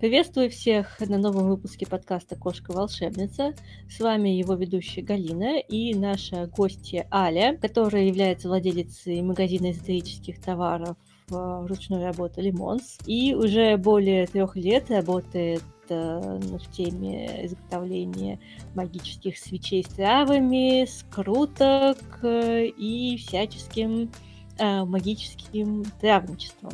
Приветствую 0.00 0.48
всех 0.48 0.98
на 1.00 1.18
новом 1.18 1.50
выпуске 1.50 1.86
подкаста 1.86 2.34
«Кошка-волшебница». 2.34 3.52
С 3.86 4.00
вами 4.00 4.30
его 4.30 4.54
ведущая 4.54 5.02
Галина 5.02 5.58
и 5.58 5.92
наша 5.92 6.46
гостья 6.46 7.06
Аля, 7.12 7.58
которая 7.60 8.04
является 8.04 8.48
владелицей 8.48 9.20
магазина 9.20 9.72
эзотерических 9.72 10.40
товаров 10.40 10.96
а, 11.30 11.66
ручной 11.66 12.02
работы 12.02 12.40
«Лимонс» 12.40 12.96
и 13.04 13.34
уже 13.34 13.76
более 13.76 14.26
трех 14.26 14.56
лет 14.56 14.90
работает 14.90 15.62
а, 15.90 16.40
в 16.40 16.72
теме 16.72 17.44
изготовления 17.44 18.40
магических 18.74 19.36
свечей 19.36 19.84
с 19.84 19.88
травами, 19.88 20.86
скруток 20.86 21.98
и 22.24 23.18
всяческим 23.18 24.10
магическим 24.58 25.84
травничеством. 26.00 26.72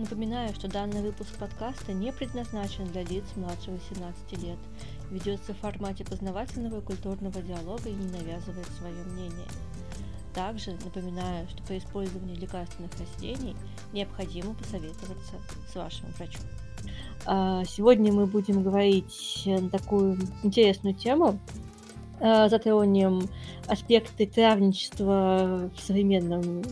Напоминаю, 0.00 0.54
что 0.54 0.66
данный 0.66 1.02
выпуск 1.02 1.36
подкаста 1.38 1.92
не 1.92 2.10
предназначен 2.10 2.86
для 2.86 3.02
лиц 3.02 3.24
младше 3.36 3.70
18 3.70 4.42
лет, 4.42 4.56
ведется 5.10 5.52
в 5.52 5.58
формате 5.58 6.06
познавательного 6.06 6.78
и 6.78 6.82
культурного 6.82 7.42
диалога 7.42 7.90
и 7.90 7.92
не 7.92 8.06
навязывает 8.06 8.66
свое 8.78 9.04
мнение. 9.04 9.46
Также 10.34 10.70
напоминаю, 10.86 11.46
что 11.50 11.62
при 11.64 11.76
использовании 11.76 12.34
лекарственных 12.34 12.90
растений 12.98 13.54
необходимо 13.92 14.54
посоветоваться 14.54 15.34
с 15.70 15.74
вашим 15.74 16.06
врачом. 16.12 16.46
А, 17.26 17.62
сегодня 17.66 18.10
мы 18.10 18.24
будем 18.24 18.62
говорить 18.62 19.42
на 19.44 19.68
такую 19.68 20.18
интересную 20.42 20.94
тему, 20.94 21.38
затронем 22.20 23.22
аспекты 23.66 24.26
травничества 24.26 25.70
в 25.74 25.80
современном 25.80 26.62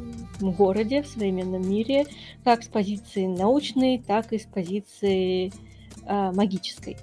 городе, 0.41 1.02
в 1.02 1.06
современном 1.06 1.68
мире, 1.68 2.06
как 2.44 2.62
с 2.62 2.68
позиции 2.68 3.27
научной, 3.27 3.98
так 3.98 4.32
и 4.32 4.38
с 4.38 4.46
позиции 4.46 5.52
э, 6.06 6.32
магической. 6.32 6.96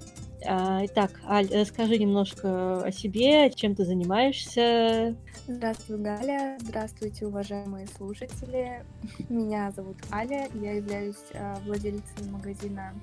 А, 0.47 0.85
итак, 0.85 1.11
Аль, 1.27 1.47
расскажи 1.51 1.97
немножко 1.97 2.83
о 2.83 2.91
себе, 2.91 3.49
чем 3.51 3.75
ты 3.75 3.83
занимаешься. 3.85 5.16
Здравствуй, 5.47 5.97
Галя. 5.99 6.57
Здравствуйте, 6.61 7.25
уважаемые 7.25 7.88
слушатели. 7.88 8.83
Меня 9.29 9.71
зовут 9.71 9.97
Аля, 10.11 10.47
я 10.61 10.73
являюсь 10.73 11.23
э, 11.33 11.55
владелицей 11.66 12.29
магазина 12.29 12.93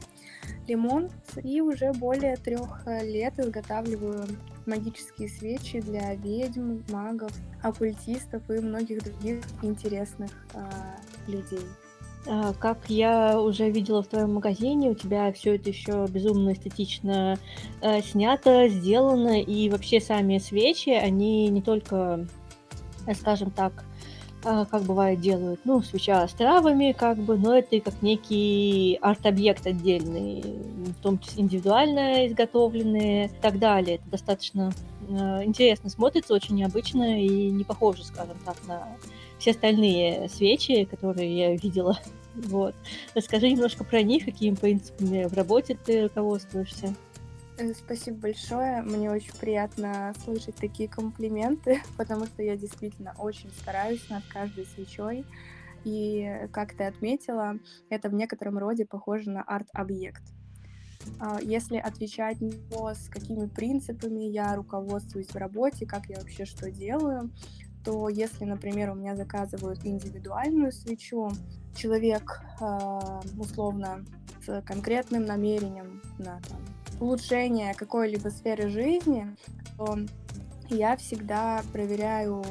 Лимон 0.67 1.11
и 1.43 1.61
уже 1.61 1.93
более 1.93 2.37
трех 2.37 2.87
лет 2.87 3.39
изготавливаю 3.39 4.27
магические 4.67 5.29
свечи 5.29 5.81
для 5.81 6.15
ведьм, 6.15 6.83
магов, 6.91 7.33
оккультистов 7.63 8.49
и 8.51 8.61
многих 8.61 9.03
других 9.03 9.41
интересных 9.63 10.31
э, 10.55 10.61
людей. 11.31 11.67
А, 12.27 12.53
как 12.55 12.79
я 12.89 13.41
уже 13.41 13.71
видела 13.71 14.03
в 14.03 14.07
твоем 14.07 14.35
магазине, 14.35 14.91
у 14.91 14.95
тебя 14.95 15.33
все 15.33 15.57
это 15.57 15.71
еще 15.71 16.07
безумно 16.09 16.53
эстетично 16.53 17.39
э, 17.81 18.01
снято, 18.03 18.69
сделано, 18.69 19.41
и 19.41 19.69
вообще 19.69 20.01
сами 20.01 20.39
свечи, 20.39 20.91
они 20.91 21.49
не 21.49 21.63
только, 21.63 22.27
скажем 23.15 23.51
так, 23.51 23.73
э, 23.73 23.92
как 24.43 24.83
бывает 24.83 25.21
делают, 25.21 25.61
ну, 25.65 25.83
свеча 25.83 26.27
с 26.27 26.33
травами, 26.33 26.93
как 26.93 27.19
бы, 27.19 27.37
но 27.37 27.57
это 27.57 27.79
как 27.81 28.03
некий 28.03 28.99
арт-объект 29.01 29.67
отдельный, 29.67 30.43
в 30.43 31.03
том 31.03 31.19
числе 31.19 31.43
индивидуально 31.43 32.27
изготовленные 32.27 33.27
и 33.27 33.41
так 33.41 33.59
далее. 33.59 33.97
Это 33.97 34.11
достаточно 34.11 34.73
э, 35.09 35.45
интересно 35.45 35.91
смотрится, 35.91 36.35
очень 36.35 36.57
необычно 36.57 37.23
и 37.23 37.51
не 37.51 37.65
похоже, 37.65 38.05
скажем 38.05 38.37
так, 38.45 38.57
на 38.67 38.89
все 39.39 39.53
остальные 39.53 40.29
свечи, 40.29 40.85
которые 40.85 41.37
я 41.37 41.57
видела. 41.57 41.99
Вот. 42.35 42.75
Расскажи 43.15 43.51
немножко 43.51 43.85
про 43.85 44.01
них, 44.01 44.25
какими 44.25 44.55
принципами 44.55 45.25
в 45.27 45.35
работе 45.35 45.77
ты 45.85 46.05
руководствуешься. 46.05 46.95
Э, 47.63 47.75
спасибо 47.75 48.19
большое. 48.19 48.83
Мне 48.83 49.11
очень 49.11 49.35
приятно 49.35 50.13
слышать 50.25 50.57
такие 50.57 50.89
комплименты, 50.89 51.81
потому 51.97 52.27
что 52.27 52.43
я 52.43 52.57
действительно 52.57 53.15
очень 53.19 53.51
стараюсь 53.51 54.09
над 54.11 54.25
каждой 54.25 54.67
свечой. 54.67 55.25
И, 55.85 56.49
как 56.53 56.75
ты 56.75 56.85
отметила, 56.85 57.55
это 57.89 58.09
в 58.09 58.15
некотором 58.15 58.59
роде 58.59 58.85
похоже 58.85 59.31
на 59.31 59.43
арт-объект. 59.43 60.23
А, 61.19 61.41
если 61.41 61.77
отвечать 61.77 62.41
на 62.41 62.95
с 62.95 63.09
какими 63.09 63.47
принципами 63.47 64.25
я 64.25 64.55
руководствуюсь 64.55 65.29
в 65.29 65.37
работе, 65.37 65.87
как 65.87 66.07
я 66.07 66.19
вообще 66.19 66.45
что 66.45 66.71
делаю, 66.71 67.33
то 67.85 68.09
если, 68.09 68.45
например, 68.45 68.91
у 68.91 68.95
меня 68.95 69.17
заказывают 69.17 69.85
индивидуальную 69.85 70.71
свечу, 70.71 71.31
человек 71.75 72.43
э, 72.61 73.21
условно 73.39 74.05
с 74.45 74.63
конкретным 74.63 75.25
намерением 75.25 76.01
на 76.19 76.41
там, 76.49 76.61
улучшение 77.03 77.75
какой-либо 77.75 78.29
сферы 78.29 78.69
жизни, 78.69 79.37
то 79.77 79.99
я 80.69 80.97
всегда 80.97 81.63
проверяю, 81.73 82.43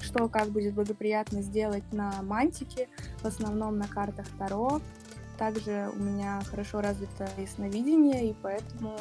что 0.00 0.28
как 0.28 0.48
будет 0.48 0.74
благоприятно 0.74 1.42
сделать 1.42 1.84
на 1.92 2.22
мантике, 2.22 2.88
в 3.18 3.26
основном 3.26 3.78
на 3.78 3.86
картах 3.86 4.26
Таро. 4.38 4.80
Также 5.36 5.88
у 5.94 6.02
меня 6.02 6.40
хорошо 6.50 6.80
развито 6.80 7.28
ясновидение, 7.36 8.30
и 8.30 8.36
поэтому 8.42 8.96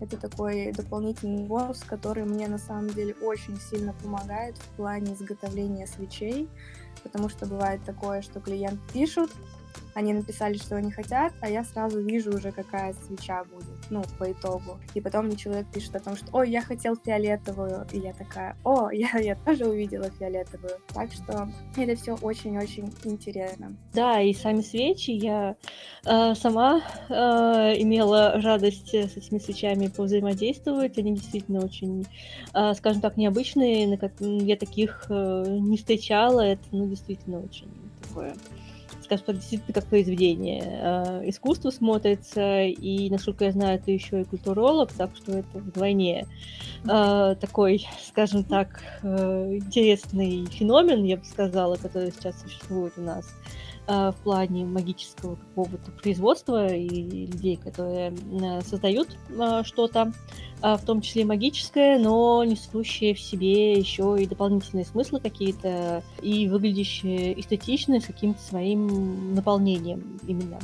это 0.00 0.16
такой 0.16 0.72
дополнительный 0.72 1.44
бонус, 1.44 1.84
который 1.84 2.24
мне 2.24 2.48
на 2.48 2.58
самом 2.58 2.88
деле 2.88 3.14
очень 3.22 3.56
сильно 3.60 3.92
помогает 3.92 4.56
в 4.56 4.68
плане 4.76 5.14
изготовления 5.14 5.86
свечей, 5.86 6.48
потому 7.04 7.28
что 7.28 7.46
бывает 7.46 7.84
такое, 7.84 8.22
что 8.22 8.40
клиент 8.40 8.80
пишут, 8.92 9.30
они 9.96 10.12
написали, 10.12 10.58
что 10.58 10.76
они 10.76 10.92
хотят, 10.92 11.32
а 11.40 11.48
я 11.48 11.64
сразу 11.64 12.02
вижу 12.02 12.36
уже, 12.36 12.52
какая 12.52 12.92
свеча 12.92 13.44
будет, 13.44 13.78
ну, 13.88 14.02
по 14.18 14.30
итогу. 14.30 14.78
И 14.92 15.00
потом 15.00 15.24
мне 15.24 15.36
человек 15.36 15.66
пишет 15.72 15.96
о 15.96 16.00
том, 16.00 16.16
что, 16.16 16.26
ой, 16.34 16.50
я 16.50 16.60
хотел 16.60 16.96
фиолетовую, 16.96 17.86
и 17.92 18.00
я 18.00 18.12
такая, 18.12 18.58
о, 18.62 18.90
я, 18.92 19.08
я 19.18 19.34
тоже 19.36 19.64
увидела 19.64 20.10
фиолетовую. 20.10 20.72
Так 20.92 21.10
что 21.12 21.48
это 21.78 21.96
все 21.96 22.14
очень-очень 22.16 22.92
интересно. 23.04 23.74
Да, 23.94 24.20
и 24.20 24.34
сами 24.34 24.60
свечи 24.60 25.12
я 25.12 25.56
э, 26.04 26.34
сама 26.34 26.82
э, 27.08 27.14
имела 27.80 28.38
радость 28.42 28.94
с 28.94 29.16
этими 29.16 29.38
свечами 29.38 29.86
повзаимодействовать. 29.86 30.98
Они 30.98 31.14
действительно 31.14 31.64
очень, 31.64 32.04
э, 32.52 32.74
скажем 32.74 33.00
так, 33.00 33.16
необычные. 33.16 33.98
Я 34.20 34.56
таких 34.56 35.06
э, 35.08 35.44
не 35.48 35.78
встречала. 35.78 36.42
Это, 36.42 36.64
ну, 36.70 36.86
действительно 36.86 37.40
очень 37.40 37.70
такое 38.02 38.34
скажем 39.06 39.26
так, 39.26 39.36
действительно 39.36 39.72
как 39.72 39.86
произведение 39.86 40.62
э, 40.64 41.28
искусства 41.28 41.70
смотрится, 41.70 42.64
и, 42.64 43.08
насколько 43.08 43.44
я 43.44 43.52
знаю, 43.52 43.80
ты 43.80 43.92
еще 43.92 44.20
и 44.20 44.24
культуролог, 44.24 44.92
так 44.92 45.10
что 45.16 45.32
это 45.32 45.58
вдвойне 45.58 46.26
э, 46.84 47.36
такой, 47.40 47.86
скажем 48.06 48.44
так, 48.44 48.82
э, 49.02 49.56
интересный 49.56 50.46
феномен, 50.46 51.04
я 51.04 51.16
бы 51.16 51.24
сказала, 51.24 51.76
который 51.76 52.10
сейчас 52.10 52.40
существует 52.42 52.92
у 52.96 53.02
нас 53.02 53.26
в 53.86 54.16
плане 54.24 54.64
магического 54.64 55.36
какого-то 55.36 55.90
производства 55.92 56.66
и 56.74 57.26
людей, 57.26 57.56
которые 57.56 58.12
э, 58.12 58.60
создают 58.62 59.16
э, 59.28 59.62
что-то 59.64 60.12
в 60.62 60.80
том 60.86 61.02
числе 61.02 61.26
магическое, 61.26 61.98
но 61.98 62.42
несущее 62.42 63.14
в 63.14 63.20
себе 63.20 63.74
еще 63.74 64.16
и 64.18 64.26
дополнительные 64.26 64.86
смыслы 64.86 65.20
какие-то 65.20 66.02
и 66.22 66.48
выглядящие 66.48 67.38
эстетично 67.38 68.00
с 68.00 68.06
каким-то 68.06 68.40
своим 68.40 69.34
наполнением 69.34 70.18
именно 70.26 70.58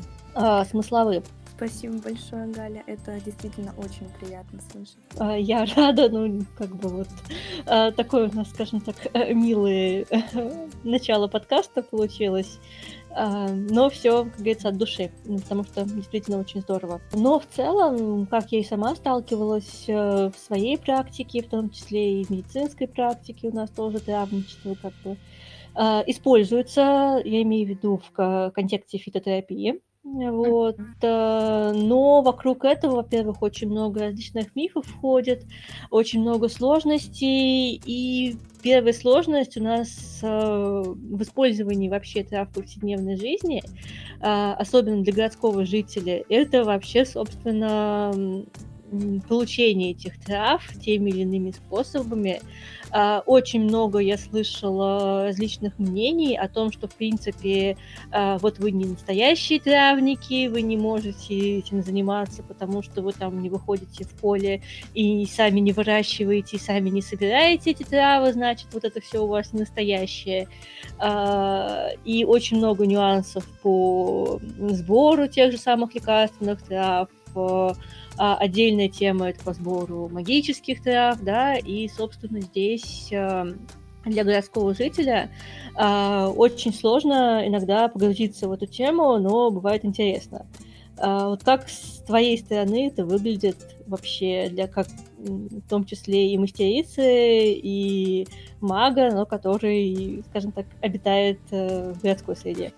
смысловым. 0.64 1.22
Спасибо 1.54 1.98
большое, 1.98 2.46
Галя. 2.48 2.82
Это 2.86 3.20
действительно 3.20 3.74
очень 3.76 4.08
приятно 4.18 4.60
слышать. 4.72 4.96
Я 5.46 5.66
рада, 5.76 6.08
ну, 6.08 6.40
как 6.56 6.74
бы 6.74 6.88
вот 6.88 7.94
такое 7.94 8.30
у 8.30 8.34
нас, 8.34 8.48
скажем 8.48 8.80
так, 8.80 8.96
милое 9.14 10.06
начало 10.84 11.28
подкаста 11.28 11.82
получилось. 11.82 12.58
А, 13.14 13.48
но 13.48 13.90
все, 13.90 14.24
как 14.24 14.36
говорится, 14.36 14.68
от 14.68 14.78
души, 14.78 15.10
ну, 15.24 15.38
потому 15.38 15.64
что 15.64 15.84
действительно 15.84 16.38
очень 16.38 16.60
здорово. 16.60 17.00
Но 17.12 17.38
в 17.38 17.46
целом, 17.46 18.26
как 18.26 18.52
я 18.52 18.60
и 18.60 18.64
сама 18.64 18.94
сталкивалась 18.94 19.84
э, 19.86 20.30
в 20.30 20.38
своей 20.38 20.78
практике, 20.78 21.42
в 21.42 21.48
том 21.48 21.70
числе 21.70 22.20
и 22.20 22.24
в 22.24 22.30
медицинской 22.30 22.88
практике 22.88 23.48
у 23.48 23.54
нас 23.54 23.70
тоже 23.70 24.00
травничество 24.00 24.74
как 24.80 24.92
бы 25.04 25.16
а, 25.74 26.02
используется, 26.06 27.20
я 27.24 27.42
имею 27.42 27.66
в 27.66 27.70
виду 27.70 28.00
в 28.12 28.50
контексте 28.54 28.98
фитотерапии, 28.98 29.80
вот. 30.04 30.78
Э, 31.00 31.72
но 31.74 32.22
вокруг 32.22 32.64
этого, 32.64 32.96
во-первых, 32.96 33.40
очень 33.42 33.68
много 33.68 34.00
различных 34.00 34.54
мифов 34.56 34.86
входит, 34.86 35.44
очень 35.90 36.20
много 36.20 36.48
сложностей. 36.48 37.80
И 37.84 38.36
первая 38.62 38.92
сложность 38.92 39.56
у 39.56 39.62
нас 39.62 40.18
э, 40.22 40.26
в 40.26 41.22
использовании 41.22 41.88
вообще 41.88 42.24
трав 42.24 42.48
в 42.48 42.54
повседневной 42.54 43.16
жизни, 43.16 43.62
э, 43.62 44.52
особенно 44.58 45.02
для 45.02 45.12
городского 45.12 45.64
жителя, 45.64 46.24
это 46.28 46.64
вообще, 46.64 47.04
собственно, 47.04 48.12
получения 49.28 49.92
этих 49.92 50.18
трав 50.20 50.62
теми 50.80 51.10
или 51.10 51.20
иными 51.20 51.50
способами. 51.50 52.40
А, 52.94 53.22
очень 53.24 53.62
много 53.62 54.00
я 54.00 54.18
слышала 54.18 55.24
различных 55.24 55.78
мнений 55.78 56.36
о 56.36 56.46
том, 56.48 56.70
что, 56.70 56.88
в 56.88 56.94
принципе, 56.94 57.78
а, 58.10 58.36
вот 58.38 58.58
вы 58.58 58.70
не 58.70 58.84
настоящие 58.84 59.60
травники, 59.60 60.48
вы 60.48 60.60
не 60.60 60.76
можете 60.76 61.58
этим 61.58 61.82
заниматься, 61.82 62.42
потому 62.42 62.82
что 62.82 63.00
вы 63.00 63.12
там 63.12 63.40
не 63.40 63.48
выходите 63.48 64.04
в 64.04 64.10
поле 64.10 64.60
и 64.92 65.24
сами 65.26 65.60
не 65.60 65.72
выращиваете, 65.72 66.56
и 66.56 66.60
сами 66.60 66.90
не 66.90 67.00
собираете 67.00 67.70
эти 67.70 67.82
травы, 67.82 68.32
значит, 68.34 68.68
вот 68.72 68.84
это 68.84 69.00
все 69.00 69.24
у 69.24 69.26
вас 69.26 69.54
не 69.54 69.60
настоящее. 69.60 70.48
А, 70.98 71.88
и 72.04 72.24
очень 72.24 72.58
много 72.58 72.86
нюансов 72.86 73.48
по 73.62 74.38
сбору 74.68 75.28
тех 75.28 75.50
же 75.50 75.56
самых 75.56 75.94
лекарственных 75.94 76.62
трав, 76.62 77.08
отдельная 78.16 78.88
тема 78.88 79.30
это 79.30 79.42
по 79.42 79.52
сбору 79.54 80.08
магических 80.08 80.82
трав, 80.82 81.20
да, 81.20 81.56
и, 81.56 81.88
собственно, 81.88 82.40
здесь 82.40 83.08
э, 83.10 83.54
для 84.04 84.24
городского 84.24 84.74
жителя 84.74 85.30
э, 85.76 86.24
очень 86.36 86.72
сложно 86.74 87.42
иногда 87.46 87.88
погрузиться 87.88 88.48
в 88.48 88.52
эту 88.52 88.66
тему, 88.66 89.18
но 89.18 89.50
бывает 89.50 89.84
интересно. 89.84 90.46
Э, 90.98 91.26
вот 91.26 91.42
как 91.44 91.68
с 91.68 92.02
твоей 92.06 92.38
стороны 92.38 92.88
это 92.88 93.04
выглядит 93.04 93.56
вообще 93.86 94.48
для 94.50 94.66
как 94.66 94.88
в 95.18 95.68
том 95.68 95.84
числе 95.84 96.32
и 96.32 96.38
мастерицы, 96.38 97.52
и 97.52 98.26
мага, 98.60 99.10
но 99.12 99.24
который, 99.24 100.24
скажем 100.30 100.52
так, 100.52 100.66
обитает 100.80 101.38
э, 101.50 101.92
в 101.92 102.02
городской 102.02 102.36
среде? 102.36 102.72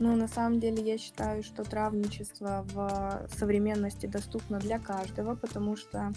Ну, 0.00 0.14
на 0.14 0.28
самом 0.28 0.60
деле, 0.60 0.82
я 0.82 0.96
считаю, 0.96 1.42
что 1.42 1.64
травничество 1.64 2.64
в 2.72 3.28
современности 3.36 4.06
доступно 4.06 4.60
для 4.60 4.78
каждого, 4.78 5.34
потому 5.34 5.76
что 5.76 6.12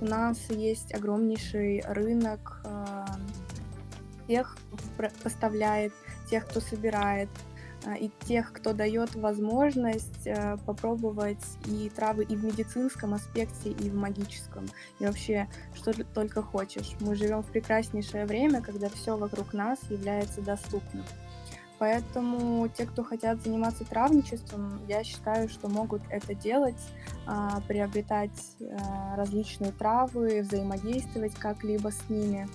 у 0.00 0.04
нас 0.04 0.38
есть 0.50 0.92
огромнейший 0.92 1.84
рынок 1.86 2.60
э, 2.64 3.04
тех, 4.26 4.56
кто 4.96 5.08
поставляет, 5.22 5.92
тех, 6.28 6.44
кто 6.48 6.60
собирает, 6.60 7.28
э, 7.86 7.98
и 7.98 8.10
тех, 8.26 8.52
кто 8.52 8.72
дает 8.72 9.14
возможность 9.14 10.26
э, 10.26 10.56
попробовать 10.66 11.44
и 11.66 11.88
травы 11.94 12.24
и 12.24 12.34
в 12.34 12.44
медицинском 12.44 13.14
аспекте, 13.14 13.70
и 13.70 13.90
в 13.90 13.94
магическом, 13.94 14.66
и 14.98 15.06
вообще 15.06 15.48
что 15.74 15.92
только 16.14 16.42
хочешь. 16.42 16.96
Мы 16.98 17.14
живем 17.14 17.44
в 17.44 17.46
прекраснейшее 17.52 18.26
время, 18.26 18.60
когда 18.60 18.88
все 18.88 19.16
вокруг 19.16 19.52
нас 19.52 19.78
является 19.88 20.40
доступным. 20.40 21.04
Поэтому 21.80 22.68
те, 22.68 22.84
кто 22.84 23.02
хотят 23.02 23.42
заниматься 23.42 23.86
травничеством, 23.86 24.82
я 24.86 25.02
считаю, 25.02 25.48
что 25.48 25.70
могут 25.70 26.02
это 26.10 26.34
делать, 26.34 26.76
а, 27.26 27.62
приобретать 27.66 28.38
а, 28.60 29.16
различные 29.16 29.72
травы, 29.72 30.42
взаимодействовать 30.42 31.34
как-либо 31.36 31.90
с 31.90 32.10
ними. 32.10 32.46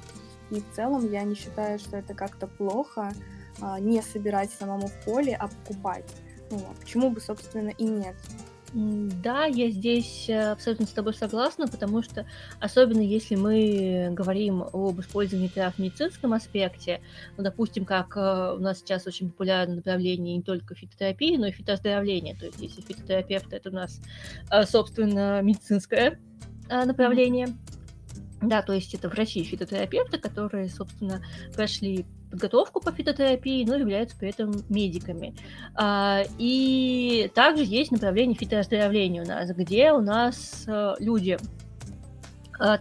И 0.51 0.61
в 0.61 0.75
целом 0.75 1.11
я 1.11 1.23
не 1.23 1.33
считаю, 1.33 1.79
что 1.79 1.97
это 1.97 2.13
как-то 2.13 2.45
плохо 2.45 3.13
а, 3.59 3.79
не 3.79 4.03
собирать 4.03 4.51
самому 4.51 4.89
в 4.89 5.05
поле, 5.05 5.35
а 5.35 5.47
покупать. 5.47 6.05
Ну, 6.51 6.61
почему 6.79 7.09
бы, 7.09 7.19
собственно, 7.19 7.69
и 7.69 7.83
нет. 7.83 8.15
Да, 8.75 9.45
я 9.45 9.69
здесь 9.69 10.25
э, 10.27 10.51
абсолютно 10.51 10.85
с 10.85 10.89
тобой 10.89 11.13
согласна, 11.13 11.65
потому 11.65 12.03
что, 12.03 12.25
особенно 12.59 12.99
если 12.99 13.35
мы 13.35 14.09
говорим 14.11 14.63
об 14.63 14.99
использовании 14.99 15.47
трав 15.47 15.75
в 15.75 15.79
медицинском 15.79 16.33
аспекте, 16.33 16.99
ну, 17.37 17.43
допустим, 17.45 17.85
как 17.85 18.17
э, 18.17 18.53
у 18.53 18.59
нас 18.59 18.79
сейчас 18.79 19.07
очень 19.07 19.29
популярное 19.29 19.77
направление 19.77 20.35
не 20.35 20.43
только 20.43 20.75
фитотерапии, 20.75 21.37
но 21.37 21.47
и 21.47 21.51
фитоздоровления. 21.51 22.35
То 22.35 22.47
есть, 22.47 22.59
если 22.59 22.81
фитотерапевт 22.81 23.53
это 23.53 23.69
у 23.69 23.73
нас, 23.73 24.01
э, 24.51 24.65
собственно, 24.65 25.41
медицинское 25.41 26.19
направление. 26.67 27.55
Да, 28.41 28.61
то 28.61 28.73
есть 28.73 28.93
это 28.93 29.09
врачи-фитотерапевты, 29.09 30.17
которые, 30.17 30.69
собственно, 30.69 31.23
прошли 31.55 32.05
подготовку 32.29 32.81
по 32.81 32.91
фитотерапии, 32.91 33.65
но 33.65 33.75
являются 33.75 34.17
при 34.17 34.29
этом 34.29 34.51
медиками. 34.69 35.35
А, 35.75 36.23
и 36.37 37.31
также 37.33 37.63
есть 37.63 37.91
направление 37.91 38.35
фитооздоровления 38.35 39.23
у 39.23 39.27
нас, 39.27 39.49
где 39.51 39.91
у 39.93 40.01
нас 40.01 40.65
э, 40.67 40.95
люди 40.99 41.37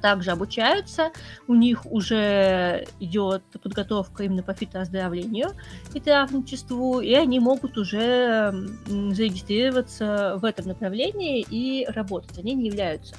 также 0.01 0.31
обучаются, 0.31 1.11
у 1.49 1.55
них 1.55 1.87
уже 1.87 2.87
идет 3.01 3.43
подготовка 3.63 4.25
именно 4.25 4.43
по 4.43 4.55
фитооздоровлению 4.55 5.51
и 5.93 6.01
травничеству, 6.01 7.01
и 7.01 7.15
они 7.15 7.41
могут 7.41 7.77
уже 7.77 8.55
зарегистрироваться 8.87 10.37
в 10.37 10.45
этом 10.45 10.69
направлении 10.69 11.45
и 11.49 11.87
работать. 11.89 12.39
Они 12.39 12.55
не 12.55 12.67
являются 12.67 13.15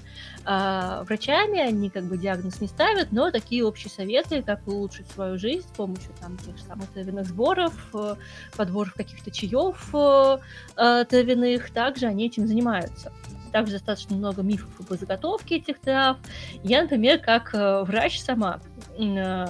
а, 0.47 1.03
врачами, 1.03 1.59
они 1.59 1.89
как 1.89 2.03
бы 2.05 2.17
диагноз 2.17 2.61
не 2.61 2.67
ставят, 2.67 3.11
но 3.11 3.31
такие 3.31 3.65
общие 3.65 3.89
советы, 3.89 4.43
как 4.43 4.67
улучшить 4.67 5.09
свою 5.09 5.39
жизнь 5.39 5.67
с 5.67 5.75
помощью 5.75 6.11
там 6.21 6.37
тех 6.37 6.55
же 6.55 6.63
самых 6.63 6.87
травяных 6.89 7.25
сборов, 7.25 7.73
э, 7.95 8.15
подборов 8.55 8.93
каких-то 8.93 9.31
чаев 9.31 9.89
э, 9.93 10.37
э, 10.77 11.05
травяных, 11.05 11.71
также 11.71 12.05
они 12.05 12.27
этим 12.27 12.47
занимаются 12.47 13.11
также 13.55 13.71
достаточно 13.71 14.17
много 14.17 14.41
мифов 14.41 14.69
об 14.81 14.97
заготовке 14.97 15.55
этих 15.55 15.79
трав. 15.79 16.17
Я, 16.61 16.81
например, 16.81 17.19
как 17.19 17.55
э, 17.55 17.83
врач 17.83 18.19
сама, 18.19 18.59
э, 18.99 19.45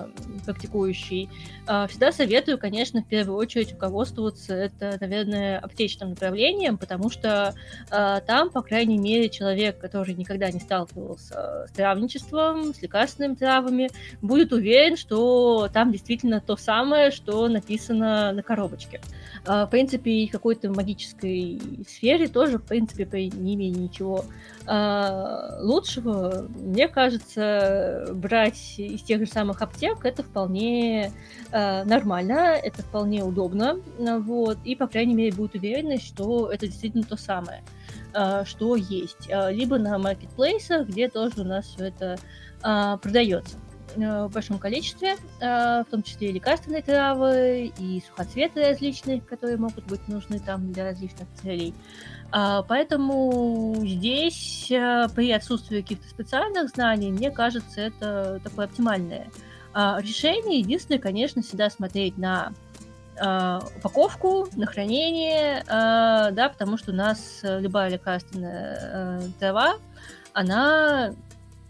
практикующий, 0.46 1.28
всегда 1.90 2.12
советую, 2.12 2.58
конечно, 2.58 3.02
в 3.02 3.08
первую 3.08 3.38
очередь 3.38 3.72
руководствоваться 3.72 4.54
это, 4.54 4.98
наверное, 5.00 5.60
аптечным 5.60 6.10
направлением, 6.12 6.78
потому 6.78 7.10
что 7.10 7.54
там, 7.90 8.50
по 8.50 8.62
крайней 8.62 8.98
мере, 8.98 9.30
человек, 9.30 9.78
который 9.80 10.14
никогда 10.14 10.52
не 10.52 10.60
сталкивался 10.60 11.68
с 11.68 11.72
травничеством, 11.72 12.74
с 12.74 12.82
лекарственными 12.82 13.36
травами, 13.36 13.90
будет 14.22 14.54
уверен, 14.54 14.96
что 14.96 15.68
там 15.74 15.92
действительно 15.92 16.42
то 16.42 16.56
самое, 16.56 17.12
что 17.12 17.48
написано 17.48 18.32
на 18.32 18.44
коробочке. 18.44 19.02
В 19.46 19.68
принципе, 19.70 20.12
и 20.12 20.28
какой-то 20.28 20.70
магической 20.70 21.62
сфере 21.88 22.28
тоже, 22.28 22.58
в 22.58 22.64
принципе, 22.64 23.06
при 23.06 23.30
не 23.30 23.56
имея 23.56 23.74
ничего 23.74 24.26
лучшего. 25.62 26.48
Мне 26.56 26.88
кажется, 26.88 28.08
брать 28.12 28.76
из 28.78 29.04
тех 29.04 29.20
же 29.20 29.28
самых 29.28 29.62
аптек 29.62 30.04
это 30.04 30.24
вполне 30.24 31.12
нормально, 31.86 32.60
это 32.62 32.82
вполне 32.82 33.24
удобно, 33.24 33.78
вот, 33.98 34.58
и, 34.66 34.76
по 34.76 34.88
крайней 34.88 35.14
мере, 35.14 35.32
будет 35.32 35.56
уверенность, 35.56 36.06
что 36.06 36.52
это 36.52 36.68
действительно 36.68 37.04
то 37.04 37.16
самое, 37.16 37.64
э, 38.14 38.44
что 38.46 38.76
есть. 38.76 39.30
Либо 39.30 39.78
на 39.78 39.98
маркетплейсах, 39.98 40.88
где 40.88 41.08
тоже 41.08 41.42
у 41.42 41.44
нас 41.46 41.66
все 41.66 41.86
это 41.86 42.18
э, 42.62 42.98
продается 43.02 43.58
в 43.96 44.30
большом 44.34 44.60
количестве, 44.60 45.16
в 45.40 45.86
том 45.90 46.04
числе 46.04 46.28
и 46.28 46.34
лекарственные 46.34 46.82
травы, 46.82 47.72
и 47.80 48.04
сухоцветы 48.06 48.68
различные, 48.68 49.22
которые 49.22 49.56
могут 49.56 49.86
быть 49.86 50.06
нужны 50.10 50.40
там 50.40 50.74
для 50.74 50.84
различных 50.84 51.30
целей. 51.42 51.74
Поэтому 52.32 53.74
здесь 53.86 54.70
э, 54.70 55.08
при 55.16 55.32
отсутствии 55.32 55.80
каких-то 55.80 56.10
специальных 56.10 56.70
знаний, 56.72 57.12
мне 57.12 57.32
кажется, 57.32 57.80
это 57.80 58.42
такое 58.44 58.66
оптимальное 58.66 59.28
решение. 59.76 60.60
Единственное, 60.60 61.00
конечно, 61.00 61.42
всегда 61.42 61.70
смотреть 61.70 62.18
на 62.18 62.54
а, 63.20 63.62
упаковку, 63.78 64.48
на 64.56 64.66
хранение, 64.66 65.64
да, 65.68 66.50
потому 66.52 66.78
что 66.78 66.92
у 66.92 66.96
нас 66.96 67.40
любая 67.44 67.90
лекарственная 67.90 68.80
э, 68.82 69.22
трава, 69.40 69.76
она 70.34 71.14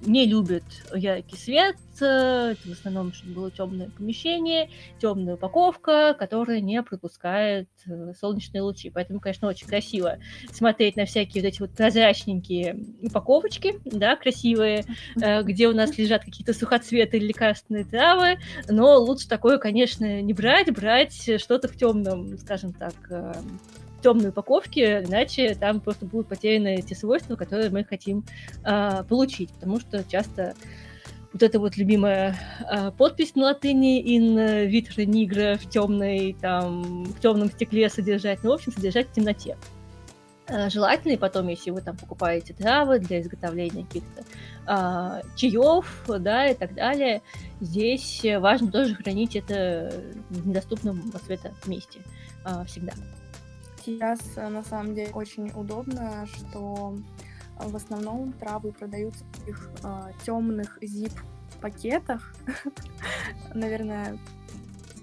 не 0.05 0.25
любит 0.25 0.63
яркий 0.93 1.38
свет, 1.38 1.75
это 2.01 2.57
в 2.65 2.71
основном, 2.71 3.13
чтобы 3.13 3.33
было 3.33 3.51
темное 3.51 3.89
помещение, 3.89 4.69
темная 5.00 5.35
упаковка, 5.35 6.15
которая 6.17 6.59
не 6.59 6.81
пропускает 6.83 7.69
э, 7.88 8.13
солнечные 8.19 8.62
лучи. 8.62 8.89
Поэтому, 8.89 9.19
конечно, 9.19 9.47
очень 9.47 9.67
красиво 9.67 10.17
смотреть 10.51 10.95
на 10.95 11.05
всякие 11.05 11.43
вот 11.43 11.47
эти 11.47 11.59
вот 11.62 11.71
прозрачненькие 11.71 12.77
упаковочки, 13.01 13.79
да, 13.85 14.15
красивые, 14.15 14.85
э, 15.21 15.43
где 15.43 15.67
у 15.67 15.74
нас 15.74 15.97
лежат 15.97 16.24
какие-то 16.24 16.53
сухоцветы 16.53 17.17
или 17.17 17.27
лекарственные 17.27 17.85
травы, 17.85 18.38
но 18.67 18.97
лучше 18.97 19.27
такое, 19.27 19.57
конечно, 19.57 20.21
не 20.21 20.33
брать, 20.33 20.74
брать 20.74 21.41
что-то 21.41 21.67
в 21.67 21.77
темном, 21.77 22.38
скажем 22.38 22.74
так, 22.74 22.95
э, 23.09 23.33
темной 24.05 24.29
упаковке, 24.29 25.03
иначе 25.03 25.55
там 25.55 25.79
просто 25.81 26.05
будут 26.05 26.27
потеряны 26.27 26.79
те 26.83 26.93
свойства, 26.93 27.35
которые 27.35 27.71
мы 27.71 27.83
хотим 27.83 28.24
э, 28.63 29.03
получить, 29.09 29.50
потому 29.53 29.79
что 29.79 30.03
часто 30.03 30.53
вот 31.33 31.41
эта 31.41 31.59
вот 31.59 31.75
любимая 31.75 32.38
э, 32.71 32.91
подпись 32.91 33.33
на 33.33 33.45
латыни 33.45 34.00
in 34.00 34.69
vitro 34.69 35.03
nigra 35.05 35.57
в 35.57 35.67
темной, 35.67 36.38
там, 36.39 37.05
в 37.05 37.19
темном 37.19 37.50
стекле 37.50 37.89
содержать, 37.89 38.43
ну, 38.43 38.51
в 38.51 38.53
общем, 38.53 38.74
содержать 38.74 39.07
в 39.07 39.13
темноте. 39.13 39.57
Э, 40.50 40.69
желательно, 40.69 41.13
и 41.13 41.17
потом, 41.17 41.47
если 41.47 41.71
вы 41.71 41.81
там 41.81 41.97
покупаете 41.97 42.53
травы 42.53 43.00
для 43.00 43.21
изготовления 43.21 43.85
каких-то 43.85 44.24
э, 44.67 45.21
чаев, 45.35 46.05
да, 46.07 46.45
и 46.45 46.53
так 46.53 46.75
далее, 46.75 47.24
здесь 47.59 48.24
важно 48.38 48.71
тоже 48.71 48.93
хранить 48.93 49.35
это 49.35 49.91
в 50.29 50.47
недоступном 50.47 51.12
от 51.12 51.24
света 51.24 51.51
месте 51.65 52.01
э, 52.45 52.63
всегда 52.67 52.93
сейчас 53.86 54.20
э, 54.36 54.48
на 54.50 54.63
самом 54.63 54.96
деле 54.96 55.12
очень 55.13 55.51
удобно, 55.51 56.25
что 56.25 56.98
в 57.58 57.75
основном 57.75 58.34
травы 58.34 58.72
продаются 58.72 59.24
в 59.24 59.39
таких 59.39 59.70
э, 59.84 60.12
темных 60.25 60.80
zip-пакетах. 60.82 62.36
Наверное, 63.54 64.18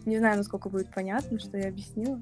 не 0.05 0.19
знаю, 0.19 0.39
насколько 0.39 0.69
будет 0.69 0.93
понятно, 0.93 1.39
что 1.39 1.57
я 1.57 1.69
объяснила. 1.69 2.21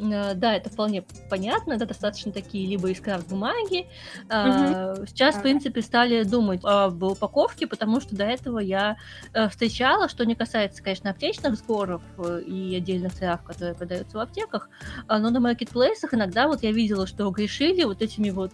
Э, 0.00 0.34
да, 0.34 0.54
это 0.54 0.70
вполне 0.70 1.04
понятно, 1.28 1.74
это 1.74 1.86
достаточно 1.86 2.32
такие 2.32 2.66
либо 2.66 2.90
из 2.90 3.00
крафт-бумаги. 3.00 3.86
Угу. 4.24 5.06
Сейчас, 5.06 5.36
в 5.36 5.42
принципе, 5.42 5.82
стали 5.82 6.22
думать 6.24 6.60
об 6.64 7.02
упаковке, 7.02 7.66
потому 7.66 8.00
что 8.00 8.16
до 8.16 8.24
этого 8.24 8.58
я 8.58 8.96
э, 9.32 9.48
встречала, 9.48 10.08
что 10.08 10.24
не 10.24 10.34
касается, 10.34 10.82
конечно, 10.82 11.10
аптечных 11.10 11.56
сборов 11.56 12.02
и 12.46 12.74
отдельных 12.76 13.14
трав, 13.14 13.42
которые 13.42 13.74
продаются 13.74 14.16
в 14.16 14.20
аптеках, 14.20 14.68
а, 15.06 15.18
но 15.18 15.30
на 15.30 15.40
маркетплейсах 15.40 16.14
иногда 16.14 16.48
вот 16.48 16.62
я 16.62 16.72
видела, 16.72 17.06
что 17.06 17.30
грешили 17.30 17.84
вот 17.84 18.02
этими 18.02 18.30
вот 18.30 18.52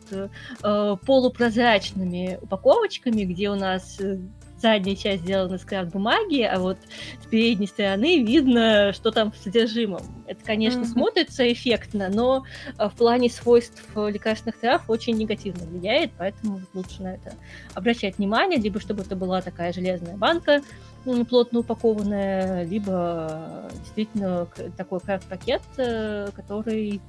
полупрозрачными 0.62 2.38
упаковочками, 2.42 3.22
где 3.22 3.50
у 3.50 3.54
нас 3.54 3.98
задняя 4.60 4.96
часть 4.96 5.22
сделана 5.22 5.54
из 5.54 5.64
крафт 5.64 5.92
бумаги, 5.92 6.42
а 6.42 6.58
вот 6.58 6.78
с 7.22 7.26
передней 7.26 7.66
стороны 7.66 8.22
видно, 8.22 8.92
что 8.92 9.10
там 9.10 9.32
в 9.32 9.36
содержимом. 9.36 10.02
Это, 10.26 10.44
конечно, 10.44 10.80
mm-hmm. 10.80 10.92
смотрится 10.92 11.52
эффектно, 11.52 12.08
но 12.08 12.44
а, 12.76 12.88
в 12.88 12.94
плане 12.94 13.30
свойств 13.30 13.84
лекарственных 13.94 14.58
трав 14.58 14.88
очень 14.88 15.16
негативно 15.16 15.66
влияет, 15.66 16.12
поэтому 16.18 16.60
лучше 16.74 17.02
на 17.02 17.14
это 17.14 17.34
обращать 17.74 18.18
внимание, 18.18 18.58
либо 18.58 18.80
чтобы 18.80 19.02
это 19.02 19.16
была 19.16 19.40
такая 19.42 19.72
железная 19.72 20.16
банка, 20.16 20.62
плотно 21.28 21.60
упакованная, 21.60 22.64
либо 22.64 23.70
действительно 23.80 24.46
такой 24.76 25.00
крафт-пакет, 25.00 25.62
э, 25.78 26.28
который 26.34 27.00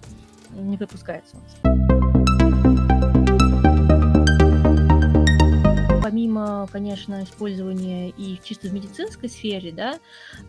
не 0.51 0.77
выпускается 0.77 1.37
у 1.37 2.08
помимо, 6.19 6.67
конечно, 6.71 7.23
использования 7.23 8.09
и 8.09 8.39
чисто 8.43 8.67
в 8.67 8.73
медицинской 8.73 9.29
сфере, 9.29 9.71
да, 9.71 9.99